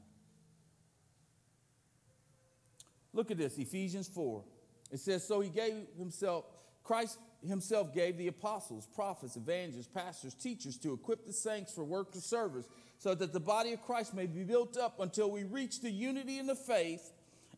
[3.12, 4.44] Look at this, Ephesians 4.
[4.92, 6.44] It says, So he gave himself,
[6.84, 12.14] Christ himself gave the apostles, prophets, evangelists, pastors, teachers to equip the saints for work
[12.14, 12.66] of service,
[12.98, 16.38] so that the body of Christ may be built up until we reach the unity
[16.38, 17.12] in the faith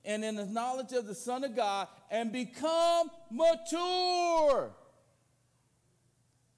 [0.04, 4.72] and in the knowledge of the Son of God and become mature.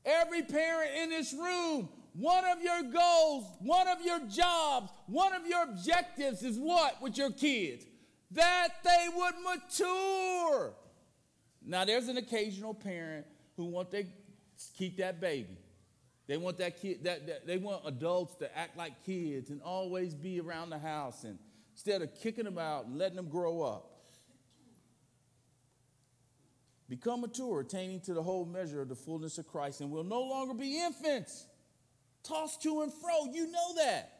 [0.04, 5.46] Every parent in this room, one of your goals, one of your jobs, one of
[5.46, 7.84] your objectives is what with your kids?
[8.30, 10.72] That they would mature.
[11.64, 14.04] Now, there's an occasional parent who want to
[14.76, 15.58] keep that baby.
[16.30, 20.14] They want that kid, that, that, they want adults to act like kids and always
[20.14, 21.36] be around the house and
[21.72, 23.90] instead of kicking them out and letting them grow up.
[26.88, 30.20] Become mature, attaining to the whole measure of the fullness of Christ, and will no
[30.20, 31.46] longer be infants,
[32.22, 33.32] tossed to and fro.
[33.32, 34.12] You know that.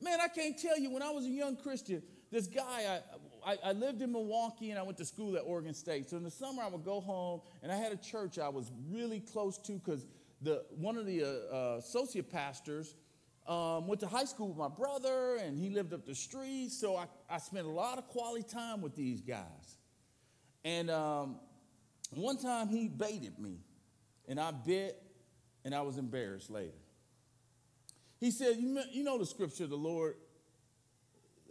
[0.00, 3.00] Man, I can't tell you when I was a young Christian, this guy,
[3.44, 6.10] I, I, I, lived in Milwaukee and I went to school at Oregon State.
[6.10, 8.72] So in the summer, I would go home and I had a church I was
[8.90, 10.04] really close to because
[10.46, 12.94] the, one of the uh, uh, associate pastors
[13.48, 16.70] um, went to high school with my brother and he lived up the street.
[16.70, 19.78] So I, I spent a lot of quality time with these guys.
[20.64, 21.36] And um,
[22.10, 23.58] one time he baited me
[24.28, 25.02] and I bit
[25.64, 26.78] and I was embarrassed later.
[28.18, 30.14] He said, You know, you know the scripture, the Lord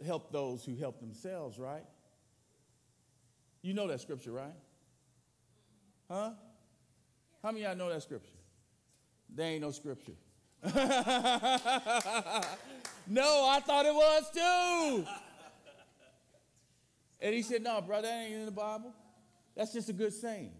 [0.04, 1.84] help those who help themselves, right?
[3.60, 4.54] You know that scripture, right?
[6.10, 6.30] Huh?
[7.42, 8.35] How many of y'all know that scripture?
[9.36, 10.14] There ain't no scripture.
[10.64, 10.80] no, I
[13.64, 15.04] thought it was too.
[17.20, 18.94] And he said, No, brother, that ain't in the Bible.
[19.54, 20.52] That's just a good saying.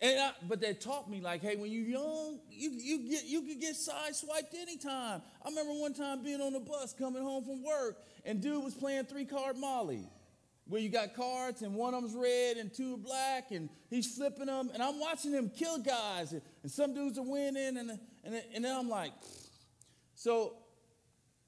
[0.00, 3.42] And I, but they taught me like, hey, when you're young, you, you get you
[3.42, 5.22] can get sideswiped anytime.
[5.42, 8.74] I remember one time being on the bus coming home from work, and dude was
[8.74, 10.06] playing three card Molly,
[10.66, 14.14] where you got cards and one of them's red and two are black, and he's
[14.14, 17.90] flipping them, and I'm watching him kill guys, and, some dudes are winning, and
[18.24, 19.12] and and then I'm like,
[20.14, 20.54] so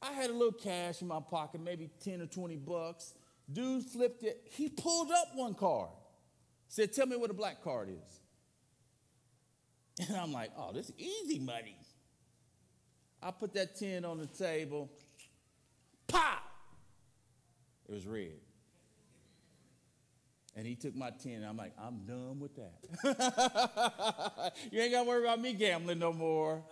[0.02, 3.14] I had a little cash in my pocket, maybe ten or twenty bucks.
[3.50, 4.42] Dude flipped it.
[4.50, 5.90] He pulled up one card,
[6.68, 8.20] said, "Tell me what a black card is."
[10.08, 11.76] And I'm like, oh, this is easy money.
[13.22, 14.90] I put that 10 on the table.
[16.06, 16.42] Pop!
[17.88, 18.45] It was red.
[20.56, 24.52] And he took my 10, and I'm like, I'm done with that.
[24.72, 26.62] you ain't got to worry about me gambling no more.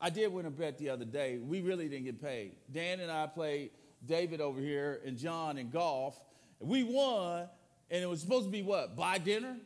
[0.00, 1.38] I did win a bet the other day.
[1.38, 2.52] We really didn't get paid.
[2.72, 3.70] Dan and I played
[4.06, 6.18] David over here and John in golf.
[6.58, 7.48] We won,
[7.90, 8.96] and it was supposed to be what?
[8.96, 9.56] Buy dinner?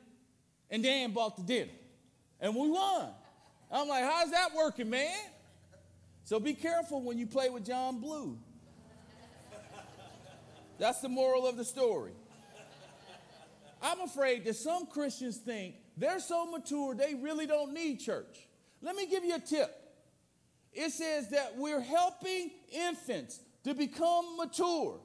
[0.71, 1.73] And Dan bought the dinner
[2.43, 3.09] and we won.
[3.71, 5.17] I'm like, how's that working, man?
[6.25, 8.37] So be careful when you play with John Blue.
[10.79, 12.13] That's the moral of the story.
[13.83, 18.49] I'm afraid that some Christians think they're so mature they really don't need church.
[18.81, 19.79] Let me give you a tip.
[20.73, 25.01] It says that we're helping infants to become mature.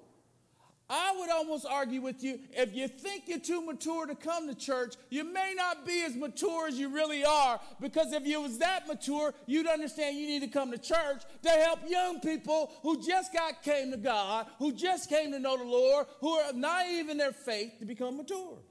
[0.90, 4.56] I would almost argue with you if you think you're too mature to come to
[4.56, 8.58] church, you may not be as mature as you really are because if you was
[8.60, 13.06] that mature, you'd understand you need to come to church to help young people who
[13.06, 17.10] just got came to God, who just came to know the Lord, who are naive
[17.10, 18.38] in their faith to become mature.
[18.38, 18.62] Amen.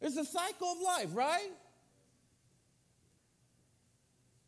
[0.00, 1.50] It's a cycle of life, right?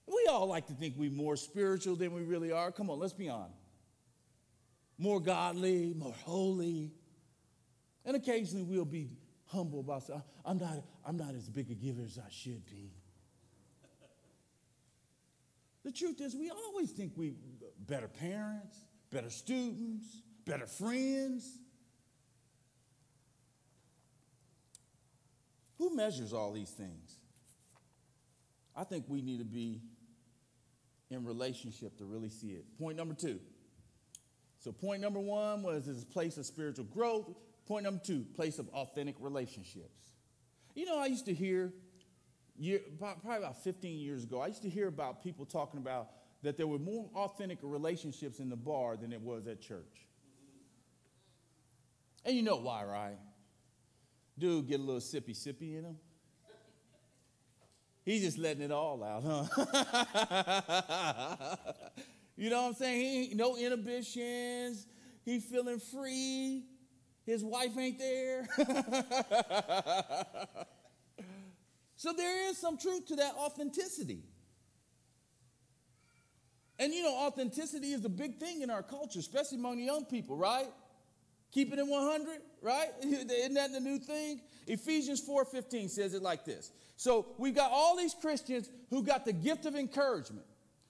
[0.07, 2.71] We all like to think we're more spiritual than we really are.
[2.71, 3.66] Come on, let's be honest
[4.99, 6.93] more godly, more holy.
[8.05, 9.11] And occasionally we'll be
[9.47, 12.93] humble about saying, I'm not, I'm not as big a giver as I should be.
[15.85, 17.35] The truth is, we always think we
[17.87, 18.77] better parents,
[19.13, 21.59] better students, better friends.
[25.79, 27.15] Who measures all these things?
[28.75, 29.81] I think we need to be
[31.11, 32.65] in relationship to really see it.
[32.79, 33.39] Point number two
[34.67, 37.27] so, point number one was this place of spiritual growth.
[37.69, 40.11] Point number two, place of authentic relationships.
[40.75, 41.73] You know, I used to hear,
[42.59, 46.09] year, probably about 15 years ago, I used to hear about people talking about
[46.43, 50.09] that there were more authentic relationships in the bar than it was at church.
[52.25, 53.19] And you know why, right?
[54.37, 55.97] Dude, get a little sippy sippy in him.
[58.05, 61.57] He's just letting it all out, huh?
[62.37, 63.31] You know what I'm saying?
[63.31, 64.87] He no inhibitions.
[65.25, 66.65] He feeling free.
[67.25, 68.47] His wife ain't there.
[71.97, 74.23] so there is some truth to that authenticity.
[76.79, 80.05] And you know, authenticity is a big thing in our culture, especially among the young
[80.05, 80.69] people, right?
[81.51, 82.91] Keeping it in 100, right?
[83.03, 84.41] Isn't that the new thing?
[84.67, 86.71] Ephesians 4:15 says it like this.
[86.97, 90.47] So we've got all these Christians who got the gift of encouragement.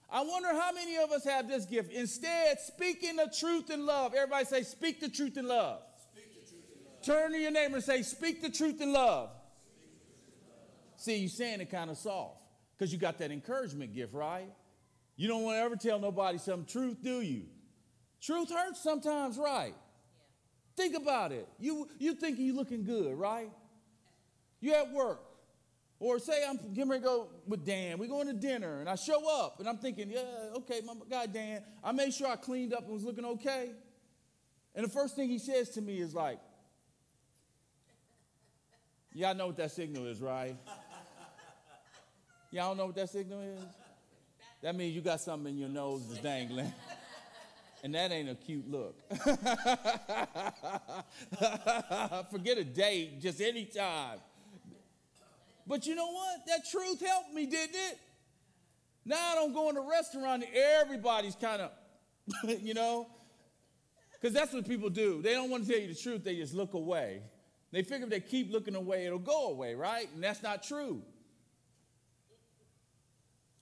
[0.09, 1.91] I wonder how many of us have this gift.
[1.91, 4.13] Instead, speaking the truth in love.
[4.13, 5.81] Everybody say, speak the truth in love.
[6.13, 7.03] Truth in love.
[7.03, 9.29] Turn to your neighbor and say, speak the truth in love.
[9.29, 9.31] love.
[10.95, 12.37] See, you're saying it kind of soft
[12.77, 14.49] because you got that encouragement gift, right?
[15.17, 17.43] You don't want to ever tell nobody some truth, do you?
[18.21, 19.73] Truth hurts sometimes, right?
[19.75, 20.83] Yeah.
[20.85, 21.47] Think about it.
[21.59, 23.51] You you thinking you looking good, right?
[24.59, 25.21] You at work.
[25.99, 27.97] Or say I'm getting ready to go with Dan.
[27.97, 30.21] We're going to dinner, and I show up, and I'm thinking, yeah,
[30.57, 31.63] okay, my guy Dan.
[31.83, 33.71] I made sure I cleaned up and was looking okay.
[34.75, 36.39] And the first thing he says to me is like,
[39.17, 40.55] Y'all know what that signal is, right?
[42.51, 43.59] Y'all know what that signal is?
[44.61, 46.71] That means you got something in your nose that's dangling.
[47.83, 48.95] And that ain't a cute look.
[52.31, 54.19] Forget a date, just any time.
[55.67, 56.47] But you know what?
[56.47, 57.99] That truth helped me, didn't it?
[59.05, 61.71] Now I don't go in a restaurant and everybody's kind of,
[62.61, 63.07] you know,
[64.13, 65.21] because that's what people do.
[65.21, 67.21] They don't want to tell you the truth, they just look away.
[67.71, 70.07] They figure if they keep looking away, it'll go away, right?
[70.13, 71.01] And that's not true.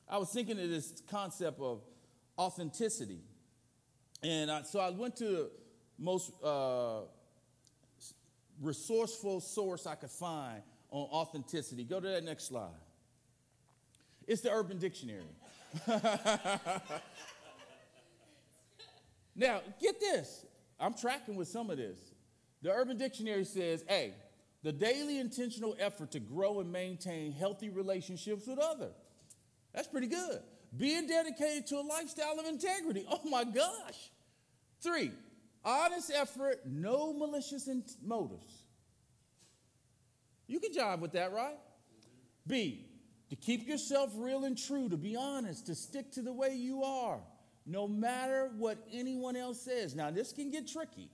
[0.08, 1.82] I was thinking of this concept of
[2.38, 3.22] authenticity.
[4.22, 5.50] And I, so I went to the
[5.98, 7.02] most uh,
[8.62, 11.84] resourceful source I could find on authenticity.
[11.84, 12.70] Go to that next slide.
[14.28, 15.24] It's the Urban Dictionary.
[19.36, 20.46] now, get this.
[20.80, 22.00] I'm tracking with some of this.
[22.62, 24.14] The Urban Dictionary says, hey,
[24.64, 28.96] the daily intentional effort to grow and maintain healthy relationships with others.
[29.74, 30.40] That's pretty good.
[30.76, 33.06] Being dedicated to a lifestyle of integrity.
[33.12, 34.12] Oh my gosh.
[34.82, 35.12] Three,
[35.64, 37.70] honest effort, no malicious
[38.04, 38.65] motives.
[40.48, 41.58] You can jive with that, right?
[42.48, 42.86] B,
[43.30, 46.84] to keep yourself real and true, to be honest, to stick to the way you
[46.84, 47.20] are,
[47.66, 49.96] no matter what anyone else says.
[49.96, 51.10] Now, this can get tricky.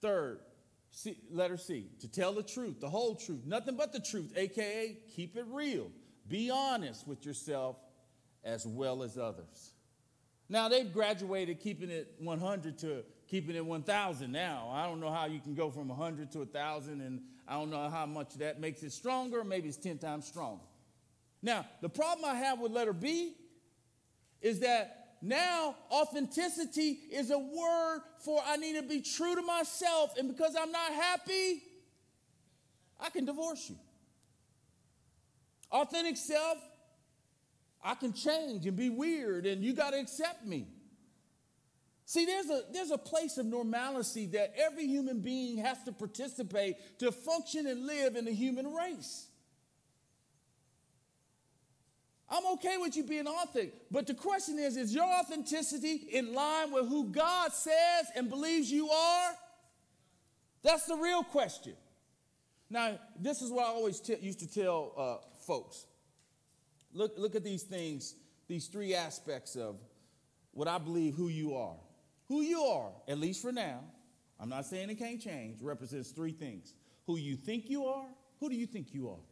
[0.00, 0.40] Third,
[0.90, 4.96] C, letter C, to tell the truth, the whole truth, nothing but the truth, aka
[5.14, 5.90] keep it real.
[6.28, 7.76] Be honest with yourself
[8.44, 9.72] as well as others.
[10.48, 14.70] Now they've graduated keeping it 100 to keeping it 1,000 now.
[14.72, 17.88] I don't know how you can go from 100 to 1,000, and I don't know
[17.88, 19.44] how much that makes it stronger.
[19.44, 20.62] Maybe it's 10 times stronger.
[21.42, 23.34] Now, the problem I have with letter B
[24.40, 30.16] is that now authenticity is a word for I need to be true to myself,
[30.18, 31.62] and because I'm not happy,
[33.00, 33.76] I can divorce you.
[35.70, 36.58] Authentic self
[37.86, 40.66] I can change and be weird, and you got to accept me.
[42.06, 47.00] See, there's a, there's a place of normalcy that every human being has to participate
[47.00, 49.26] to function and live in the human race.
[52.28, 56.72] I'm okay with you being authentic, but the question is is your authenticity in line
[56.72, 59.32] with who God says and believes you are?
[60.62, 61.74] That's the real question.
[62.70, 65.86] Now, this is what I always t- used to tell uh, folks
[66.92, 68.14] Look, look at these things,
[68.48, 69.76] these three aspects of
[70.52, 71.76] what I believe who you are.
[72.28, 73.80] Who you are, at least for now,
[74.40, 76.74] I'm not saying it can't change, represents three things.
[77.06, 78.06] Who you think you are,
[78.40, 79.24] who do you think you are?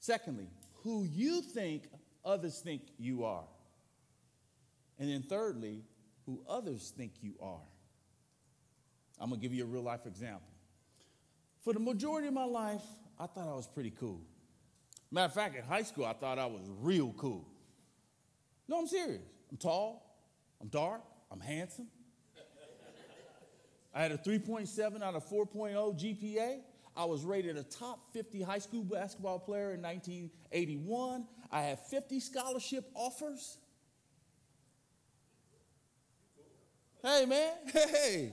[0.00, 0.48] Secondly,
[0.82, 1.84] who you think
[2.24, 3.44] others think you are.
[4.98, 5.82] And then thirdly,
[6.26, 7.60] who others think you are.
[9.20, 10.48] I'm gonna give you a real life example.
[11.62, 12.82] For the majority of my life,
[13.18, 14.20] I thought I was pretty cool.
[15.10, 17.46] Matter of fact, in high school, I thought I was real cool.
[18.66, 19.22] No, I'm serious.
[19.50, 20.16] I'm tall,
[20.60, 21.88] I'm dark, I'm handsome.
[23.94, 26.60] I had a 3.7 out of 4.0 GPA.
[26.96, 31.26] I was rated a top 50 high school basketball player in 1981.
[31.50, 33.58] I had 50 scholarship offers.
[37.02, 37.52] Hey, man.
[37.72, 38.32] Hey.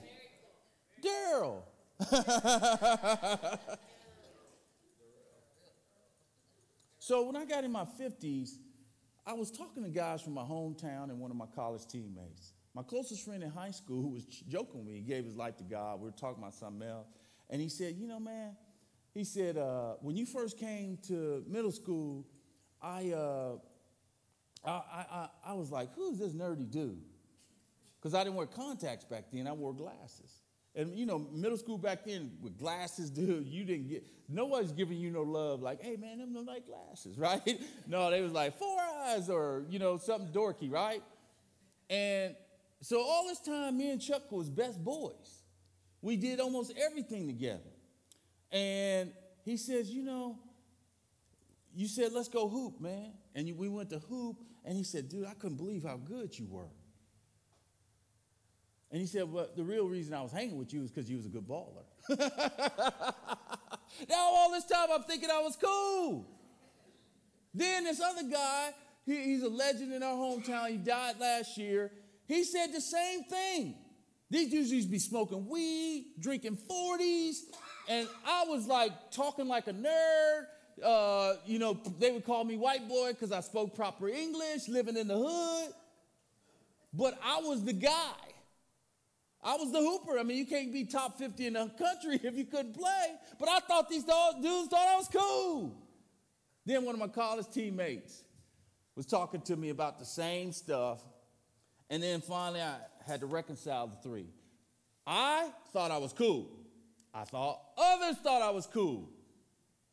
[1.04, 1.62] Daryl.
[7.02, 8.58] So when I got in my 50s,
[9.26, 12.51] I was talking to guys from my hometown and one of my college teammates.
[12.74, 15.64] My closest friend in high school, who was joking with me, gave his life to
[15.64, 16.00] God.
[16.00, 17.08] We were talking about something else.
[17.50, 18.56] And he said, You know, man,
[19.12, 22.26] he said, uh, when you first came to middle school,
[22.80, 23.56] I, uh,
[24.64, 27.02] I, I, I was like, Who's this nerdy dude?
[28.00, 30.42] Because I didn't wear contacts back then, I wore glasses.
[30.74, 34.96] And you know, middle school back then with glasses, dude, you didn't get nobody's giving
[34.96, 37.60] you no love like, hey man, them look like glasses, right?
[37.86, 41.02] no, they was like four eyes or you know, something dorky, right?
[41.90, 42.34] And
[42.82, 45.42] so all this time, me and Chuck was best boys.
[46.02, 47.70] We did almost everything together.
[48.50, 49.12] And
[49.44, 50.38] he says, you know,
[51.74, 53.12] you said, let's go hoop, man.
[53.34, 56.46] And we went to hoop, and he said, dude, I couldn't believe how good you
[56.46, 56.68] were.
[58.92, 61.16] And he said, Well, the real reason I was hanging with you is because you
[61.16, 61.84] was a good baller.
[64.06, 66.26] now, all this time, I'm thinking I was cool.
[67.54, 68.72] Then this other guy,
[69.06, 70.68] he, he's a legend in our hometown.
[70.68, 71.90] He died last year.
[72.32, 73.74] He said the same thing.
[74.30, 77.40] These dudes used to be smoking weed, drinking 40s,
[77.90, 80.46] and I was like talking like a nerd.
[80.82, 84.96] Uh, you know, they would call me white boy because I spoke proper English, living
[84.96, 85.74] in the hood.
[86.94, 88.14] But I was the guy.
[89.44, 90.18] I was the hooper.
[90.18, 93.08] I mean, you can't be top 50 in the country if you couldn't play.
[93.38, 95.76] But I thought these dudes thought I was cool.
[96.64, 98.22] Then one of my college teammates
[98.96, 101.02] was talking to me about the same stuff.
[101.92, 102.76] And then finally, I
[103.06, 104.30] had to reconcile the three.
[105.06, 106.48] I thought I was cool.
[107.12, 109.10] I thought others thought I was cool.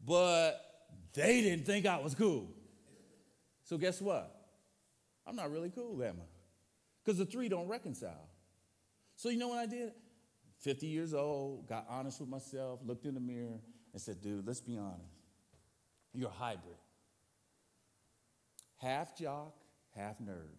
[0.08, 0.62] But
[1.14, 2.48] they didn't think I was cool.
[3.66, 4.34] So guess what?
[5.28, 6.26] I'm not really cool, am I?
[7.04, 8.30] Because the three don't reconcile.
[9.18, 9.92] So you know what I did?
[10.62, 13.60] 50 years old, got honest with myself, looked in the mirror,
[13.92, 15.04] and said, dude, let's be honest.
[16.14, 16.78] You're a hybrid.
[18.78, 19.54] Half jock,
[19.94, 20.59] half nerd.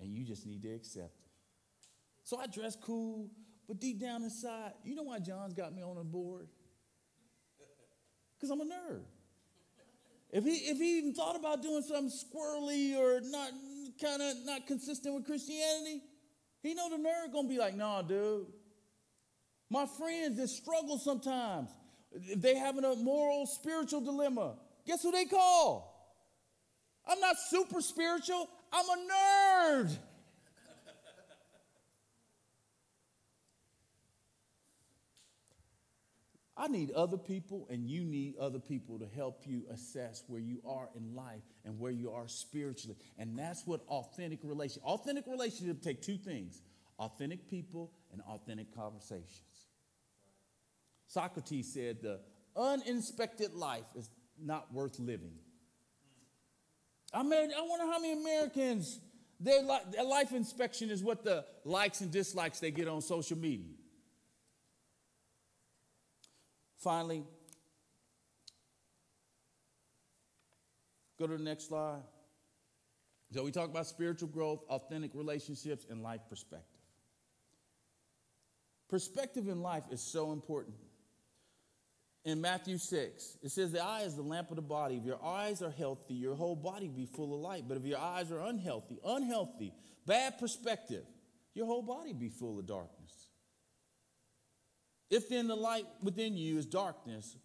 [0.00, 1.30] And you just need to accept it.
[2.24, 3.30] So I dress cool,
[3.68, 6.48] but deep down inside, you know why John's got me on the board?
[8.36, 9.02] Because I'm a nerd.
[10.32, 13.50] If he, if he even thought about doing something squirrely or not
[14.00, 16.02] kind of not consistent with Christianity,
[16.62, 18.46] he know the nerd gonna be like, nah, dude.
[19.70, 21.70] My friends that struggle sometimes,
[22.12, 25.90] if they having a moral, spiritual dilemma, guess who they call?
[27.06, 29.98] I'm not super spiritual, I'm a nerd.
[36.56, 40.60] I need other people, and you need other people to help you assess where you
[40.66, 42.98] are in life and where you are spiritually.
[43.16, 44.82] And that's what authentic relation.
[44.84, 46.60] Authentic relationship take two things:
[46.98, 49.68] authentic people and authentic conversations.
[51.06, 52.20] Socrates said, "The
[52.54, 55.38] uninspected life is not worth living."
[57.12, 59.00] I mean, I wonder how many Americans
[59.40, 63.38] their, li- their life inspection is what the likes and dislikes they get on social
[63.38, 63.72] media.
[66.78, 67.24] Finally,
[71.18, 72.02] go to the next slide.
[73.32, 76.66] So we talk about spiritual growth, authentic relationships, and life perspective.
[78.88, 80.74] Perspective in life is so important.
[82.24, 84.96] In Matthew 6, it says, The eye is the lamp of the body.
[84.96, 87.64] If your eyes are healthy, your whole body be full of light.
[87.66, 89.72] But if your eyes are unhealthy, unhealthy,
[90.06, 91.04] bad perspective,
[91.54, 93.28] your whole body be full of darkness.
[95.10, 97.36] If then the light within you is darkness,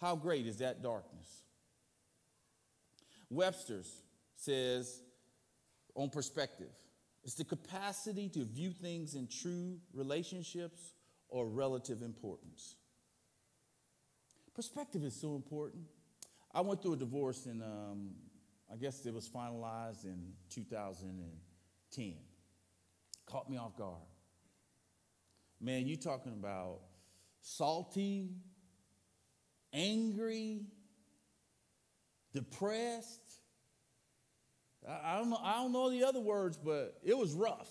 [0.00, 1.42] how great is that darkness?
[3.28, 3.92] Webster's
[4.36, 5.02] says
[5.94, 6.70] on perspective
[7.24, 10.94] it's the capacity to view things in true relationships
[11.28, 12.76] or relative importance.
[14.58, 15.84] Perspective is so important.
[16.52, 18.10] I went through a divorce and um,
[18.68, 22.14] I guess it was finalized in 2010.
[23.24, 24.02] Caught me off guard.
[25.60, 26.80] Man, you talking about
[27.40, 28.30] salty,
[29.72, 30.62] angry,
[32.32, 33.30] depressed.
[34.84, 37.70] I, don't know, I don't know the other words, but it was rough.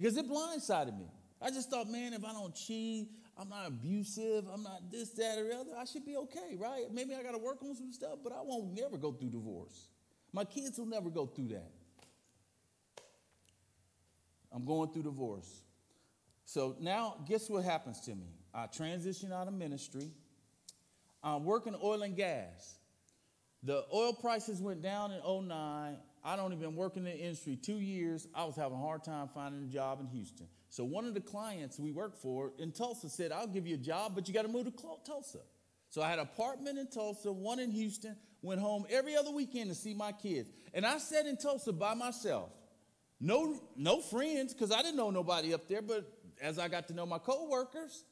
[0.00, 1.06] Because it blindsided me.
[1.40, 3.06] I just thought, man, if I don't cheat,
[3.40, 6.84] I'm not abusive, I'm not this, that, or the other, I should be okay, right?
[6.92, 9.88] Maybe I gotta work on some stuff, but I won't never go through divorce.
[10.32, 11.70] My kids will never go through that.
[14.52, 15.62] I'm going through divorce.
[16.44, 18.26] So now, guess what happens to me?
[18.52, 20.10] I transition out of ministry.
[21.22, 22.76] I'm working oil and gas.
[23.62, 25.96] The oil prices went down in 09.
[26.22, 28.26] I don't even work in the industry two years.
[28.34, 30.48] I was having a hard time finding a job in Houston.
[30.70, 33.78] So one of the clients we worked for in Tulsa said, I'll give you a
[33.78, 35.40] job, but you got to move to Tulsa.
[35.88, 39.68] So I had an apartment in Tulsa, one in Houston, went home every other weekend
[39.70, 40.48] to see my kids.
[40.72, 42.50] And I sat in Tulsa by myself.
[43.20, 46.10] No, no friends, because I didn't know nobody up there, but
[46.40, 48.04] as I got to know my coworkers,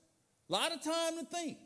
[0.50, 1.58] a lot of time to think.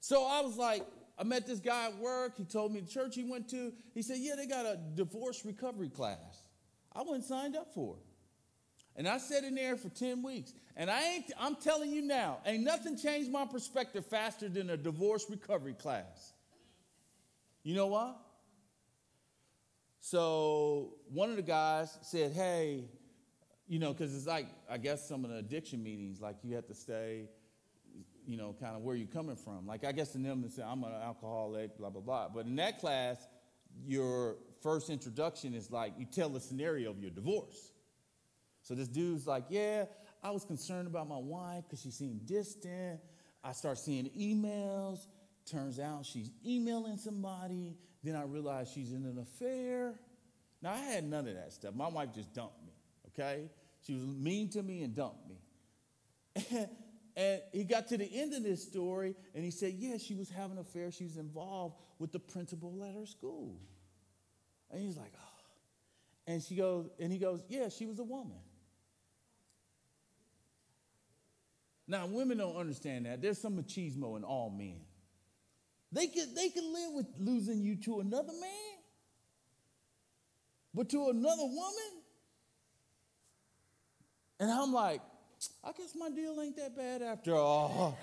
[0.00, 0.84] So I was like,
[1.16, 2.36] I met this guy at work.
[2.36, 3.72] He told me the church he went to.
[3.94, 6.42] He said, Yeah, they got a divorce recovery class.
[6.92, 8.11] I went and signed up for it.
[8.96, 10.52] And I sat in there for 10 weeks.
[10.76, 14.76] And I ain't, I'm telling you now, ain't nothing changed my perspective faster than a
[14.76, 16.32] divorce recovery class.
[17.62, 18.14] You know why?
[20.00, 22.84] So one of the guys said, Hey,
[23.68, 26.66] you know, because it's like, I guess some of the addiction meetings, like you have
[26.66, 27.28] to stay,
[28.26, 29.66] you know, kind of where you're coming from.
[29.66, 32.28] Like, I guess in them, they say, I'm an alcoholic, blah, blah, blah.
[32.28, 33.26] But in that class,
[33.86, 37.71] your first introduction is like, you tell the scenario of your divorce.
[38.62, 39.84] So this dude's like, yeah,
[40.22, 43.00] I was concerned about my wife because she seemed distant.
[43.42, 45.06] I start seeing emails.
[45.44, 47.76] Turns out she's emailing somebody.
[48.04, 49.94] Then I realize she's in an affair.
[50.62, 51.74] Now, I had none of that stuff.
[51.74, 52.72] My wife just dumped me,
[53.08, 53.50] okay?
[53.84, 56.66] She was mean to me and dumped me.
[57.16, 60.30] and he got to the end of this story and he said, Yeah, she was
[60.30, 60.92] having an affair.
[60.92, 63.56] She was involved with the principal at her school.
[64.70, 65.28] And he's like, Oh.
[66.28, 68.38] And she goes, and he goes, Yeah, she was a woman.
[71.92, 73.20] Now, women don't understand that.
[73.20, 74.80] There's some machismo in all men.
[75.92, 78.78] They can, they can live with losing you to another man,
[80.72, 82.02] but to another woman?
[84.40, 85.02] And I'm like,
[85.62, 87.98] I guess my deal ain't that bad after all.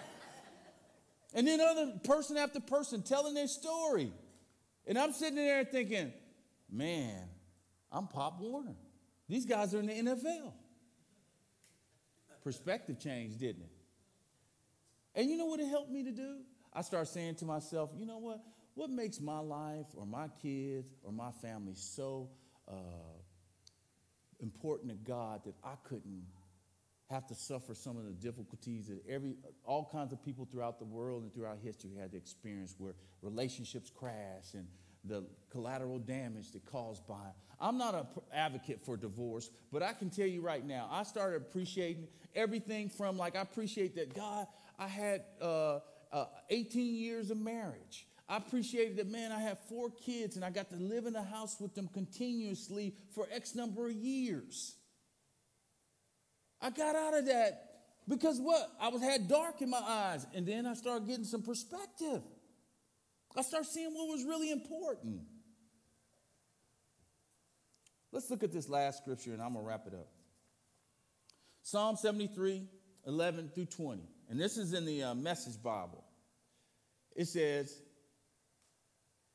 [1.34, 4.14] and then other person after person telling their story.
[4.86, 6.14] And I'm sitting there thinking,
[6.72, 7.24] man,
[7.92, 8.76] I'm Pop Warner.
[9.28, 10.54] These guys are in the NFL.
[12.44, 13.79] Perspective changed, didn't it?
[15.20, 16.38] And you know what it helped me to do?
[16.72, 18.40] I start saying to myself, you know what?
[18.76, 22.30] What makes my life or my kids or my family so
[22.70, 22.74] uh,
[24.40, 26.24] important to God that I couldn't
[27.10, 29.34] have to suffer some of the difficulties that every
[29.66, 33.92] all kinds of people throughout the world and throughout history had to experience where relationships
[33.94, 34.68] crash and
[35.04, 37.34] the collateral damage that caused by.
[37.60, 41.42] I'm not an advocate for divorce, but I can tell you right now, I started
[41.42, 44.48] appreciating everything from like I appreciate that God,
[44.80, 45.80] I had uh,
[46.12, 48.08] uh, 18 years of marriage.
[48.30, 51.24] I appreciated that, man, I have four kids and I got to live in a
[51.24, 54.76] house with them continuously for X number of years.
[56.62, 57.70] I got out of that
[58.08, 58.72] because what?
[58.80, 62.22] I was had dark in my eyes, and then I started getting some perspective.
[63.38, 65.22] I started seeing what was really important.
[68.12, 70.08] Let's look at this last scripture and I'm going to wrap it up.
[71.62, 72.64] Psalm 73,
[73.06, 74.02] 11 through 20.
[74.30, 76.04] And this is in the uh, Message Bible.
[77.16, 77.82] It says,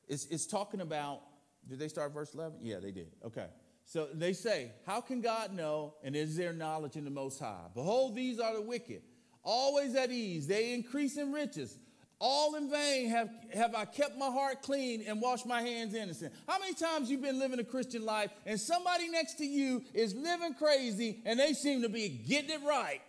[0.07, 1.21] it's, it's talking about,
[1.67, 2.59] did they start verse 11?
[2.61, 3.11] Yeah, they did.
[3.25, 3.47] Okay.
[3.85, 5.93] So they say, How can God know?
[6.03, 7.65] And is there knowledge in the Most High?
[7.73, 9.03] Behold, these are the wicked,
[9.43, 10.47] always at ease.
[10.47, 11.77] They increase in riches.
[12.17, 16.33] All in vain have, have I kept my heart clean and washed my hands innocent.
[16.47, 20.15] How many times you've been living a Christian life and somebody next to you is
[20.15, 23.01] living crazy and they seem to be getting it right?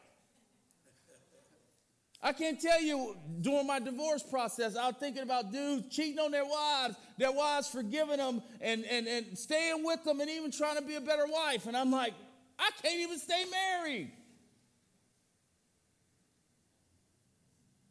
[2.23, 6.31] I can't tell you during my divorce process, I was thinking about dudes cheating on
[6.31, 10.77] their wives, their wives forgiving them and, and, and staying with them and even trying
[10.77, 11.67] to be a better wife.
[11.67, 12.15] And I'm like,
[12.59, 14.13] I can't even stay married.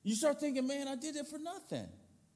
[0.03, 1.87] You start thinking, man, I did it for nothing.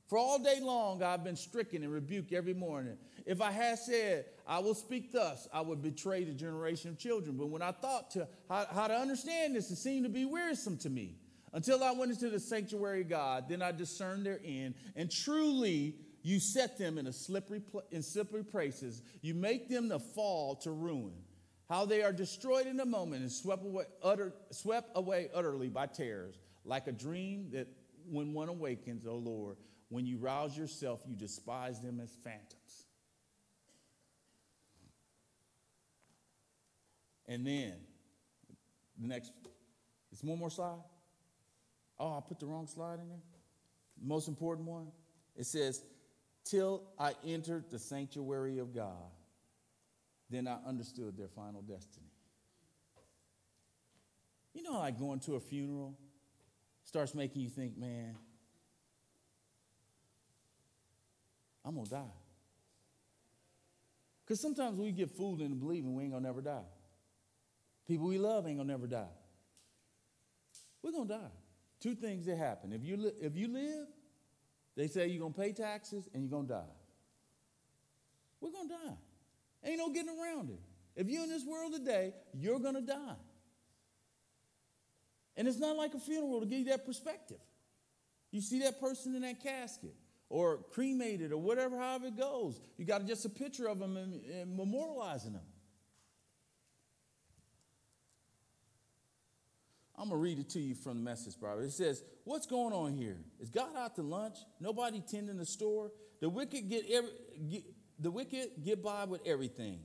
[0.08, 2.98] For all day long, I've been stricken and rebuked every morning.
[3.28, 7.38] If I had said, I will speak thus, I would betray the generation of children.
[7.38, 10.78] But when I thought to how, how to understand this, it seemed to be wearisome
[10.80, 11.19] to me.
[11.54, 15.96] Until I went into the sanctuary of God, then I discerned their end, and truly
[16.22, 19.02] you set them in a slippery in slippery places.
[19.22, 21.14] You make them to fall to ruin.
[21.70, 25.86] How they are destroyed in a moment and swept away, utter, swept away utterly by
[25.86, 27.68] terrors, like a dream that
[28.10, 29.58] when one awakens, O oh Lord,
[29.90, 32.86] when you rouse yourself, you despise them as phantoms.
[37.28, 37.74] And then,
[39.00, 39.32] the next,
[40.12, 40.80] it's one more slide.
[42.00, 43.22] Oh, I put the wrong slide in there.
[44.02, 44.88] Most important one.
[45.36, 45.84] It says,
[46.46, 49.12] Till I entered the sanctuary of God,
[50.30, 52.08] then I understood their final destiny.
[54.54, 55.98] You know, like going to a funeral
[56.86, 58.16] starts making you think, man,
[61.64, 62.14] I'm gonna die.
[64.26, 66.66] Because sometimes we get fooled into believing we ain't gonna never die.
[67.88, 69.10] People we love ain't gonna never die.
[70.82, 71.32] We're gonna die.
[71.80, 72.74] Two things that happen.
[72.74, 73.88] If you, li- if you live,
[74.76, 76.76] they say you're going to pay taxes and you're going to die.
[78.42, 78.98] We're going to die.
[79.64, 80.60] Ain't no getting around it.
[80.96, 83.16] If you're in this world today, you're going to die.
[85.38, 87.40] And it's not like a funeral to give you that perspective.
[88.32, 89.96] You see that person in that casket
[90.30, 92.60] or cremated or whatever, however it goes.
[92.78, 95.42] You got just a picture of them and, and memorializing them.
[100.00, 101.60] I'm going to read it to you from the message Bible.
[101.60, 103.18] It says, What's going on here?
[103.42, 104.38] Is God out to lunch?
[104.62, 105.92] Nobody tending the store?
[106.22, 107.10] The wicked get, every,
[107.50, 107.64] get,
[108.00, 109.82] the wicked get by with everything.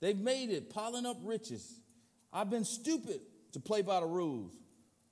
[0.00, 1.80] They've made it, piling up riches.
[2.32, 3.20] I've been stupid
[3.52, 4.54] to play by the rules.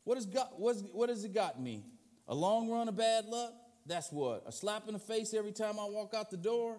[0.04, 1.84] What has, got, what's, what has it got me?
[2.28, 3.52] A long run of bad luck?
[3.84, 4.44] That's what?
[4.46, 6.78] A slap in the face every time I walk out the door?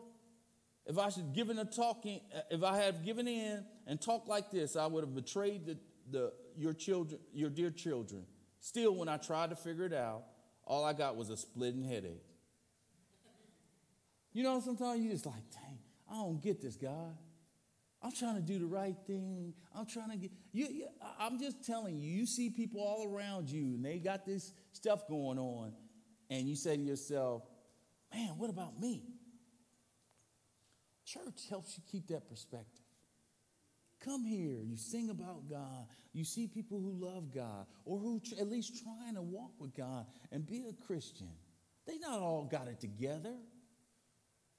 [0.85, 4.51] If I should given a talking, uh, if I had given in and talked like
[4.51, 5.77] this, I would have betrayed the,
[6.11, 8.25] the, your children, your dear children.
[8.59, 10.23] Still, when I tried to figure it out,
[10.65, 12.23] all I got was a splitting headache.
[14.33, 15.79] You know, sometimes you just like, dang,
[16.11, 17.17] I don't get this, God.
[18.01, 19.53] I'm trying to do the right thing.
[19.75, 20.87] I'm trying to get you, you.
[21.19, 22.11] I'm just telling you.
[22.11, 25.73] You see people all around you, and they got this stuff going on,
[26.29, 27.43] and you say to yourself,
[28.13, 29.03] "Man, what about me?"
[31.05, 32.76] Church helps you keep that perspective.
[34.03, 34.59] Come here.
[34.63, 35.87] You sing about God.
[36.13, 39.75] You see people who love God or who tr- at least trying to walk with
[39.75, 41.29] God and be a Christian.
[41.85, 43.33] They not all got it together.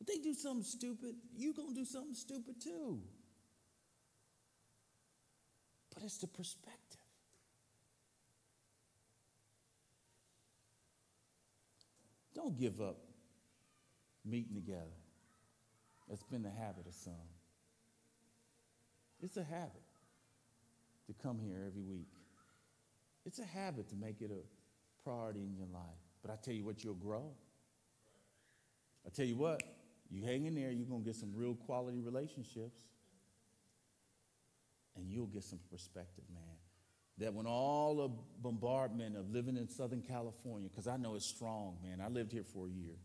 [0.01, 3.01] If they do something stupid, you going to do something stupid too.
[5.95, 7.01] But it's the perspective.
[12.35, 12.99] Don't give up
[14.25, 14.85] meeting together.
[16.09, 17.38] That's been the habit of some.
[19.23, 19.83] It's a habit
[21.07, 22.09] to come here every week.
[23.25, 25.83] It's a habit to make it a priority in your life.
[26.23, 27.31] But I tell you what, you'll grow.
[29.07, 29.63] I tell you what,
[30.11, 32.81] you hang in there, you're going to get some real quality relationships.
[34.97, 36.43] And you'll get some perspective, man.
[37.19, 38.11] That when all the
[38.43, 42.01] bombardment of living in Southern California, because I know it's strong, man.
[42.01, 42.97] I lived here for a year.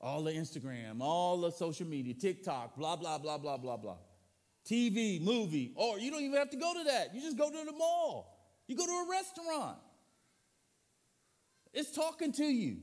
[0.00, 3.96] all the Instagram, all the social media, TikTok, blah, blah, blah, blah, blah, blah.
[4.68, 7.14] TV, movie, or you don't even have to go to that.
[7.14, 8.34] You just go to the mall.
[8.66, 9.78] You go to a restaurant.
[11.72, 12.78] It's talking to you.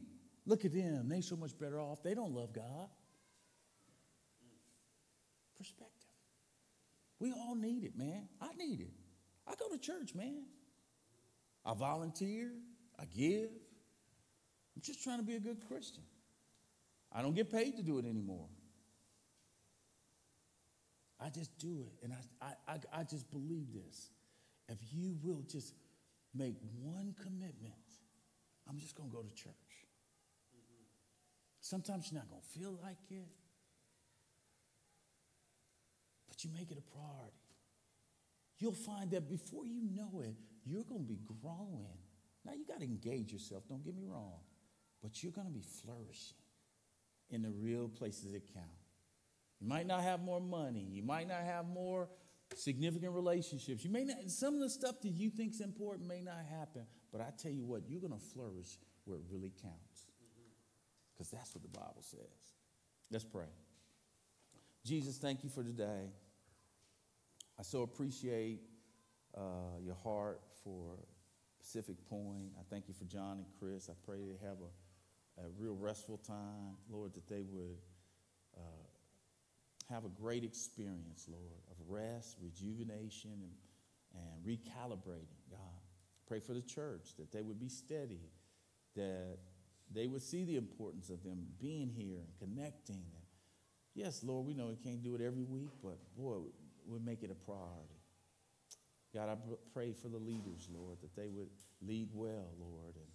[0.45, 1.09] Look at them.
[1.09, 2.03] They're so much better off.
[2.03, 2.89] They don't love God.
[5.57, 5.91] Perspective.
[7.19, 8.27] We all need it, man.
[8.39, 8.93] I need it.
[9.47, 10.43] I go to church, man.
[11.65, 12.51] I volunteer.
[12.99, 13.49] I give.
[14.75, 16.03] I'm just trying to be a good Christian.
[17.11, 18.47] I don't get paid to do it anymore.
[21.21, 22.03] I just do it.
[22.03, 24.09] And I, I, I, just believe this.
[24.67, 25.75] If you will just
[26.33, 27.73] make one commitment,
[28.67, 29.53] I'm just going to go to church.
[31.59, 33.29] Sometimes you're not going to feel like it,
[36.27, 37.37] but you make it a priority.
[38.57, 41.97] You'll find that before you know it, you're going to be growing.
[42.45, 44.39] Now, you got to engage yourself, don't get me wrong,
[45.03, 46.37] but you're going to be flourishing
[47.29, 48.80] in the real places that count.
[49.61, 50.87] You might not have more money.
[50.91, 52.09] You might not have more
[52.55, 53.83] significant relationships.
[53.85, 56.85] You may not, some of the stuff that you think is important may not happen,
[57.11, 60.07] but I tell you what, you're going to flourish where it really counts.
[61.13, 62.55] Because that's what the Bible says.
[63.11, 63.45] Let's pray.
[64.83, 66.09] Jesus, thank you for today.
[67.59, 68.61] I so appreciate
[69.37, 70.97] uh, your heart for
[71.59, 72.53] Pacific Point.
[72.59, 73.89] I thank you for John and Chris.
[73.89, 77.77] I pray they have a, a real restful time, Lord, that they would.
[79.91, 83.51] Have a great experience, Lord, of rest, rejuvenation, and,
[84.15, 85.59] and recalibrating, God.
[86.27, 88.21] Pray for the church that they would be steady,
[88.95, 89.37] that
[89.93, 92.95] they would see the importance of them being here and connecting.
[92.95, 93.25] And
[93.93, 96.37] yes, Lord, we know we can't do it every week, but boy,
[96.85, 97.99] we'll make it a priority.
[99.13, 99.35] God, I
[99.73, 101.49] pray for the leaders, Lord, that they would
[101.85, 103.11] lead well, Lord, and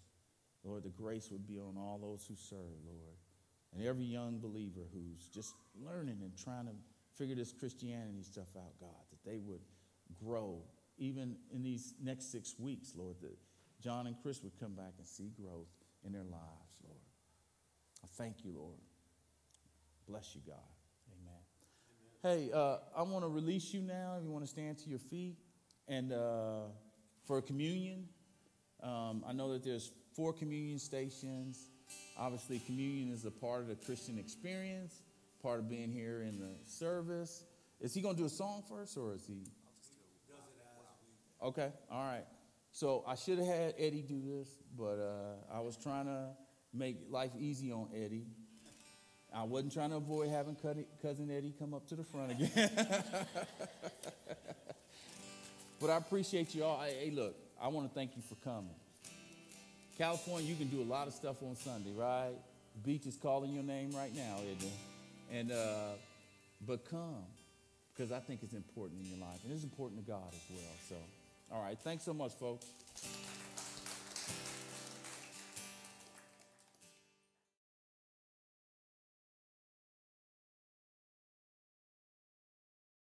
[0.62, 3.16] Lord, the grace would be on all those who serve, Lord
[3.76, 5.54] and every young believer who's just
[5.84, 6.72] learning and trying to
[7.16, 9.60] figure this Christianity stuff out, God, that they would
[10.22, 10.62] grow
[10.98, 13.36] even in these next six weeks, Lord, that
[13.82, 15.68] John and Chris would come back and see growth
[16.04, 17.00] in their lives, Lord.
[18.02, 18.78] I thank you, Lord.
[20.08, 20.56] Bless you, God.
[21.20, 21.40] Amen.
[22.22, 22.48] Amen.
[22.48, 24.14] Hey, uh, I want to release you now.
[24.18, 25.36] If you want to stand to your feet
[25.88, 26.68] and uh,
[27.26, 28.06] for communion,
[28.82, 31.68] um, I know that there's four communion stations.
[32.18, 35.02] Obviously, communion is a part of the Christian experience,
[35.42, 37.44] part of being here in the service.
[37.80, 39.44] Is he going to do a song first, or is he?
[41.42, 42.24] Okay, all right.
[42.72, 46.28] So I should have had Eddie do this, but uh, I was trying to
[46.72, 48.26] make life easy on Eddie.
[49.34, 50.56] I wasn't trying to avoid having
[51.02, 52.50] cousin Eddie come up to the front again.
[55.80, 56.80] but I appreciate you all.
[56.80, 58.74] Hey, look, I want to thank you for coming.
[59.98, 62.34] California, you can do a lot of stuff on Sunday, right?
[62.84, 65.32] Beach is calling your name right now, isn't it?
[65.32, 65.94] And uh,
[66.66, 67.24] but come,
[67.94, 70.74] because I think it's important in your life, and it's important to God as well.
[70.88, 70.96] So,
[71.52, 72.66] all right, thanks so much, folks.